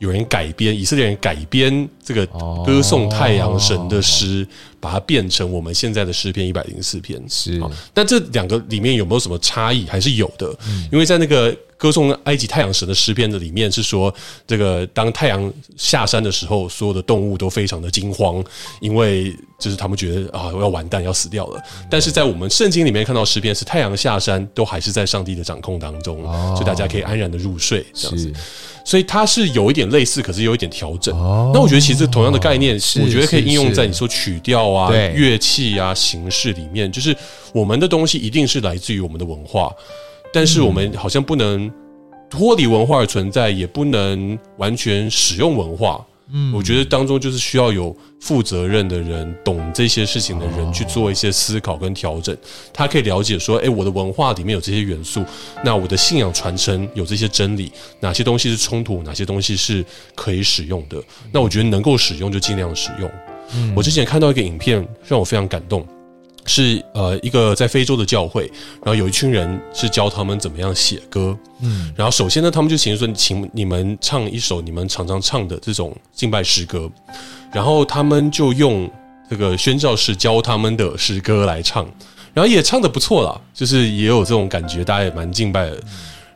[0.03, 2.27] 有人改编，以色列人改编这个
[2.67, 4.45] 歌颂太阳神的诗，
[4.83, 7.23] 把它变成我们现在的诗篇一百零四篇？
[7.29, 9.87] 是好，但这两个里面有没有什么差异？
[9.87, 10.53] 还是有的，
[10.91, 14.13] 因为在那个歌颂埃及太阳神的诗篇的里面是说，
[14.45, 18.43] 这个当太阳下山的时候，所有的动物都非常的惊慌，
[18.81, 21.63] 因为就是他们觉得啊要完蛋，要死掉了。
[21.89, 26.25] 但是在我们圣经里面看到诗篇是太阳下山，都还是在上帝的掌控当中，
[26.55, 28.35] 所以大家可以安然的入睡，这样子是。
[28.85, 31.17] 所以它是有一点类似，可是有一点调整。
[31.17, 36.91] 哦那我觉得其实同样的概念，是我觉得可以应用在你说曲调啊、对乐器啊、形式里面。
[36.91, 37.17] 就是
[37.53, 39.73] 我们的东西一定是来自于我们的文化，
[40.33, 41.71] 但是我们好像不能
[42.31, 46.05] 脱离文化而存在，也不能完全使用文化。
[46.35, 52.35] 嗯，我觉得当中就是需要有负责任的人，懂这些事情的人去做一些思考跟调整。
[52.73, 55.23] 他可以了解说，哎，我的文化里面有这些元素，
[55.63, 57.71] 那我的信仰传承有这些真理，
[58.01, 60.97] 哪些东西是冲突，哪些东西是可以使用的。
[61.31, 63.11] 那我觉得能够使用就尽量使用。
[63.75, 65.87] 我之前看到一个影片，让我非常感动。
[66.45, 68.51] 是呃一个在非洲的教会，
[68.85, 76.91] 然后有一群人是教他们怎么样写歌，嗯，然后首先呢，他们就请说，请你们唱一首你们常常唱的这种敬拜诗歌，
[77.53, 78.91] 然后他们就用
[79.31, 81.87] 这个宣教士教他们的诗歌来唱，
[82.35, 85.81] 然后也唱得不错啦，就是也有这种感觉，大家也蛮敬拜的。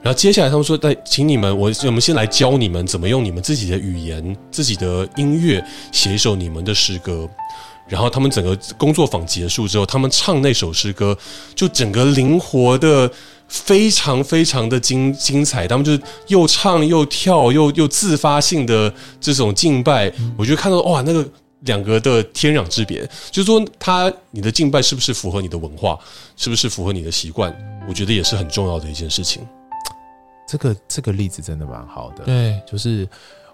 [0.03, 7.29] 然后接下来他们说，来，请你们，我我们先来教你们怎么用你们自己的语言、自己的音乐写一首你们的诗歌。
[7.89, 11.17] 然后他们整个工作坊结束之后，他们唱那首诗歌，
[11.55, 13.09] 就整个灵活的，
[13.47, 15.69] 非常非常的精精彩。
[15.69, 21.25] 他们就是又唱又跳又又自发性的这种敬拜，我就看到哇，那个
[21.61, 23.09] 两个的天壤之别。
[23.31, 25.97] 就是说，他你的敬拜是不是符合你的文化，
[26.37, 27.57] 是不是符合你的习惯？
[27.89, 29.47] 我觉得也是很重要的一件事情。
[30.47, 33.07] 这个这个例子真的蛮好的，对，就是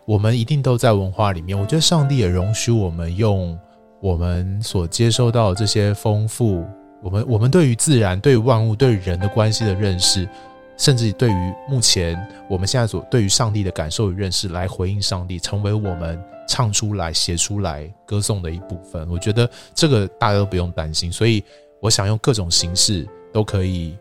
[0.05, 1.59] 我们一定都在文化里面。
[1.59, 3.59] 我觉得上帝也容许我们用
[4.01, 6.65] 我们所接收到的这些丰富，
[7.03, 10.29] 我们我们对于自然、对于万物、对于人的关系的认识，
[10.77, 12.15] 甚至对于目前
[12.47, 19.09] 我们现在所对于上帝的感受与认识，来回应上帝，成为我们唱出来、写出来、歌颂的一部分。
[19.09, 21.43] 我觉得这个大家都不用担心，所以
[21.81, 23.97] 我想用各种形式都可以。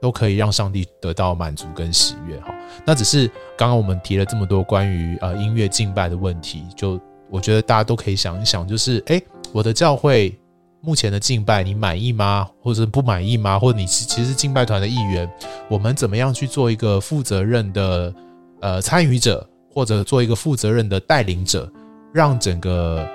[0.00, 2.54] 都可以让上帝得到满足跟喜悦哈。
[2.86, 3.26] 那只是
[3.56, 6.98] 刚刚我们提了这么多关于呃音乐敬拜的问题，就
[7.28, 9.22] 我觉得大家都可以想一想，就是诶，
[9.52, 10.36] 我的教会
[10.80, 12.48] 目前的敬拜你满意吗？
[12.62, 13.58] 或者不满意吗？
[13.58, 15.30] 或者你其实是敬拜团的一员，
[15.68, 18.14] 我们怎么样去做一个负责任的
[18.60, 21.70] 呃参与者，或者做一个负责任的带领者，
[22.12, 23.06] 让整个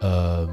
[0.00, 0.48] 呃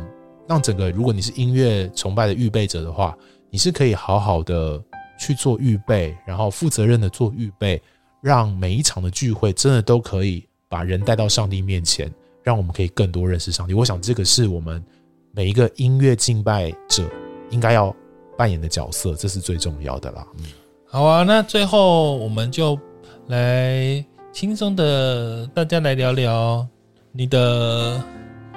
[0.47, 3.17] 让整个如果你是音乐崇拜的预备者的话，
[3.49, 4.79] 你是可以好好的。
[5.19, 7.79] 去做预备，然后负责任的做预备，
[8.21, 12.09] 让每一场的聚会真的都可以把人带到上帝面前，
[12.41, 13.73] 让我们可以更多认识上帝。
[13.73, 14.83] 我想这个是我们
[15.31, 17.03] 每一个音乐敬拜者
[17.51, 17.95] 应该要
[18.37, 20.25] 扮演的角色，这是最重要的啦。
[20.37, 20.45] 嗯，
[20.87, 22.79] 好啊，那最后我们就
[23.27, 26.65] 来轻松的大家来聊聊
[27.11, 28.01] 你的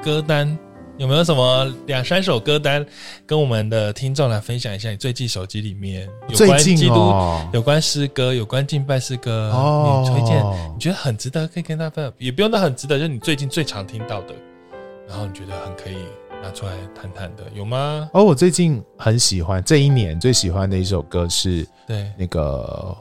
[0.02, 0.56] 歌单。
[0.98, 2.84] 有没有什么两三首歌单
[3.26, 4.90] 跟我们的听众来分享一下？
[4.90, 10.44] 你最近手机里面有关基督、哦、有关诗歌、有关敬拜诗歌，哦、你推荐？
[10.74, 14.34] 你觉得很值得可以跟大家分享，也不用到很值得，就是你最近最常听到的，
[15.08, 15.96] 然后你觉得很可以
[16.42, 18.08] 拿出来谈谈的，有吗？
[18.12, 22.94] 哦，我最近很喜欢这一年最喜欢的一首歌是，对那个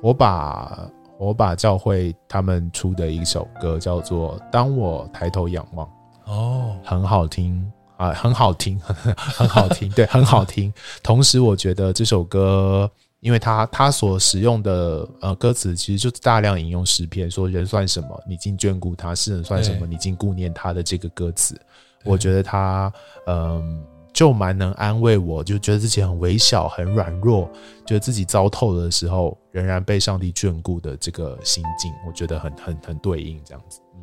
[0.00, 0.88] 我把
[1.18, 5.84] 我把教会他们出的一首歌叫做《当我抬头仰望》。
[6.26, 8.78] 哦，很好听啊，很好听，
[9.16, 10.72] 很好听，对，很好听。
[11.02, 21.60] 同时，我觉得这首歌，因为它它所使用的呃歌词，其实就是大量引用诗篇，说人算什么，你竟眷顾他；世人算什么，你竟顾念他的这个歌词，
[22.04, 22.92] 我觉得他
[23.26, 23.64] 嗯、呃，
[24.12, 27.48] 就蛮能安慰我，就觉得自己很微小、很软弱，
[27.86, 33.80] 觉得自己糟透了的时候，仍然被上帝眷顾的这个心境，我觉得很很很对应这样子。
[33.94, 34.00] 嗯，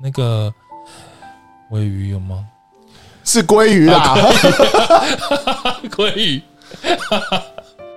[0.00, 0.50] 那个。
[1.70, 2.44] 鲑鱼有吗？
[3.24, 4.14] 是鲑鱼啦，
[5.90, 6.40] 鲑鱼。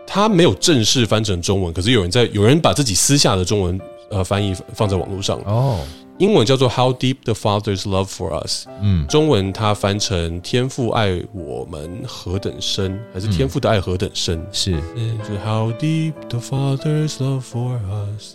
[0.08, 5.80] 它没有正式翻成中文，可是有人在有人把自己私下的中文呃翻译放在网络上哦。
[6.18, 14.46] 英文叫做 How Deep the Father's Love for Us，嗯，中文它翻成天父爱我们何等深，还是天父的爱何等深？
[14.52, 17.78] 是就是 How deep the Father's love for
[18.18, 18.34] us。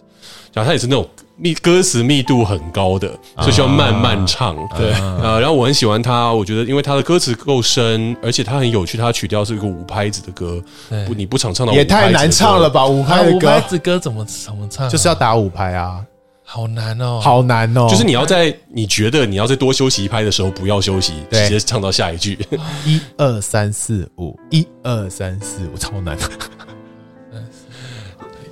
[0.53, 3.09] 然后它也是那种密歌词密度很高的，
[3.39, 4.57] 所以需要慢慢唱。
[4.77, 10.62] 对，呃，然后我很喜欢它，我觉得因为它的歌词够深，而且它很有趣，它曲调是一个五拍子的歌。
[11.07, 12.87] 不，你不常唱到也太难唱了吧？
[12.87, 14.89] 五啊拍的歌五拍子歌怎么怎么唱啊？
[14.89, 16.01] 就是要打五拍啊，
[16.45, 17.89] 好难哦，好难哦。
[17.91, 22.39] 就是你要在你觉得你要再多休息一拍的时候，不要休息，对直接唱到下一句。
[22.87, 26.16] 一二三四五，一二三四五，超难。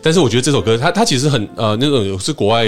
[0.02, 2.64] 但是我觉得这首歌，它它其实很呃那种是国外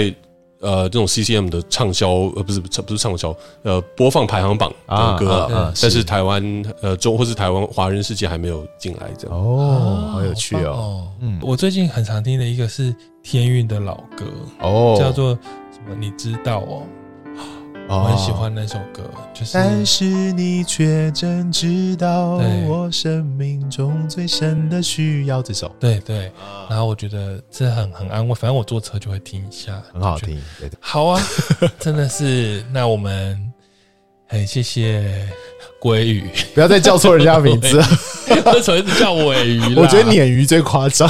[0.61, 9.37] 呃这种 CCM 的畅销呃不是不是畅销呃播放排行榜的歌啊啊啊但是是台湾呃中或是台湾华人世界还没有进来这样。
[9.37, 10.71] 哦，好有趣哦。
[10.71, 11.07] 哦。
[11.19, 14.25] 嗯，我最近很常听的一个是天韵的老歌，
[14.61, 15.33] 哦，叫做
[15.71, 15.95] 什么？
[15.99, 16.83] 你知道哦，
[17.87, 25.41] 我我很喜欢那首歌，就是但是你却真知道对我生命中最深的需要。
[25.41, 26.31] 这首对对，
[26.67, 30.41] 然后我觉得这很很安慰，反正我坐车就会听一下，很好听。
[30.59, 31.21] 对的，好啊，
[31.79, 32.63] 真的是。
[32.71, 33.39] 那我们
[34.27, 35.29] 很谢谢
[35.79, 37.87] 鲑鱼，不要再叫错人家名字了。
[38.53, 39.75] 为什么一直叫尾鱼？
[39.77, 41.07] 我觉得鲶鱼最夸张。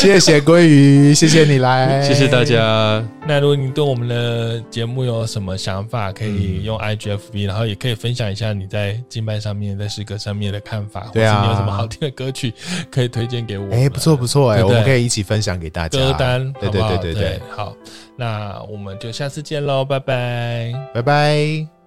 [0.00, 2.42] 谢谢鲑鱼，谢谢你来，谢谢大。
[2.42, 12.50] 家，那如果你对我们的节目有什么想法，可以用 IGFB，、然后也可以分享一下你在敬拜上面、在诗歌上面的看法，对啊或者你有什么好听的歌曲
[12.90, 13.78] 可以推荐给我们。
[13.78, 17.76] 哎，不错不错，哎，我们可以一起分享给大家歌单，对对对对对，好，
[18.16, 20.72] 那我们就下次见喽，拜拜。
[20.94, 21.79] 拜拜。